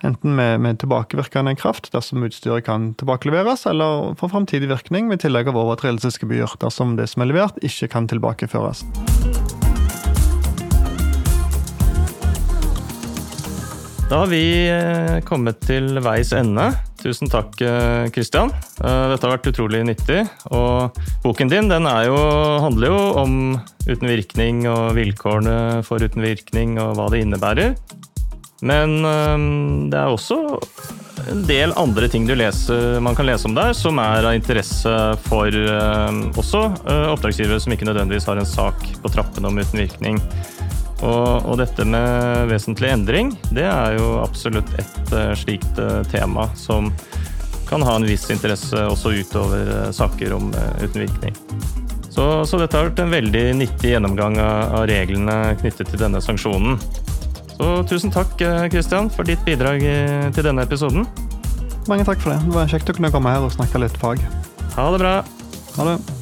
Enten 0.06 0.36
med, 0.36 0.60
med, 0.64 0.80
tilbakevirkende 0.80 1.56
kraft 1.60 1.90
dersom 1.94 2.24
utstyret 2.24 2.68
kan 2.68 2.94
tilbakeleveres, 3.00 3.66
eller 3.68 4.14
for 4.20 4.32
framtidig 4.32 4.70
virkning 4.72 5.10
med 5.12 5.24
tillegg 5.24 5.52
av 5.52 5.60
overtredelsesgebyr 5.60 6.56
dersom 6.62 6.96
det 7.00 7.10
som 7.12 7.26
er 7.26 7.34
levert, 7.34 7.60
ikke 7.66 7.92
kan 7.92 8.08
tilbakeføres. 8.08 8.86
Da 14.10 14.24
har 14.24 14.30
vi 14.32 14.46
eh, 14.66 15.20
kommet 15.22 15.60
til 15.68 16.00
veis 16.02 16.32
ende. 16.34 16.72
Tusen 17.00 17.32
takk, 17.32 17.54
Kristian. 18.12 18.52
Eh, 18.84 19.06
dette 19.14 19.24
har 19.24 19.38
vært 19.38 19.48
utrolig 19.54 19.80
nyttig. 19.88 20.20
Og 20.52 21.00
boken 21.24 21.52
din 21.52 21.72
den 21.72 21.88
jo, 22.06 22.20
handler 22.66 22.92
jo 22.92 23.00
om 23.22 23.34
uten 23.88 24.12
virkning 24.12 24.66
og 24.68 24.98
vilkårene 24.98 25.80
for 25.88 26.04
uten 26.04 26.26
virkning 26.26 26.76
og 26.82 26.98
hva 27.00 27.08
det 27.14 27.24
innebærer. 27.24 27.78
Men 28.68 29.00
eh, 29.08 29.48
det 29.94 30.02
er 30.02 30.12
også 30.12 30.42
en 31.30 31.44
del 31.48 31.72
andre 31.80 32.08
ting 32.12 32.28
leser, 32.28 33.00
man 33.04 33.16
kan 33.16 33.28
lese 33.28 33.48
om 33.48 33.56
der, 33.56 33.74
som 33.76 34.00
er 34.02 34.26
av 34.26 34.38
interesse 34.38 34.94
for 35.28 35.52
også 36.40 36.62
oppdragsgivere 37.12 37.60
som 37.60 37.76
ikke 37.76 37.86
nødvendigvis 37.90 38.26
har 38.32 38.40
en 38.40 38.48
sak 38.48 38.88
på 39.04 39.12
trappene 39.12 39.52
om 39.52 39.60
uten 39.60 39.84
virkning. 39.84 40.18
Og, 41.00 41.46
og, 41.48 41.56
dette 41.62 41.86
med 41.88 42.50
vesentlig 42.52 42.92
endring, 42.92 43.32
det 43.56 43.64
er 43.68 43.96
jo 43.96 44.18
absolutt 44.20 44.72
et 44.80 45.14
uh, 45.16 45.32
slikt 45.38 45.80
uh, 45.80 46.02
tema 46.12 46.50
som 46.60 46.92
kan 47.70 47.84
ha 47.86 47.96
en 47.96 48.08
viss 48.08 48.26
interesse 48.34 48.82
også 48.90 49.14
utover 49.22 49.70
uh, 49.70 49.86
saker 49.96 50.36
om 50.36 50.52
uten 50.82 51.06
virkning. 51.06 51.38
Så, 52.10 52.26
så, 52.50 52.60
dette 52.60 52.76
har 52.76 52.90
vært 52.90 53.00
en 53.00 53.14
veldig 53.14 53.46
nyttig 53.62 53.94
gjennomgang 53.94 54.40
av, 54.44 54.76
av 54.82 54.88
reglene 54.92 55.56
knyttet 55.62 55.94
til 55.94 56.04
denne 56.04 56.20
sanksjonen. 56.26 56.80
Så 57.54 57.72
tusen 57.88 58.12
takk, 58.12 58.36
Kristian, 58.72 59.12
for 59.12 59.28
ditt 59.28 59.42
bidrag 59.48 59.84
til 60.36 60.48
denne 60.48 60.64
episoden. 60.68 61.08
Mange 61.92 62.08
takk 62.08 62.24
for 62.24 62.34
det. 62.34 62.40
Det 62.48 62.56
var 62.56 62.72
kjekt 62.72 62.92
å 62.92 62.96
kunne 63.00 63.12
komme 63.14 63.36
her 63.36 63.44
og 63.46 63.56
snakke 63.56 63.84
litt 63.84 64.00
fag. 64.00 64.24
Ha 64.76 64.88
det 64.96 65.04
bra. 65.04 65.20
Ha 65.76 65.92
det. 65.92 66.19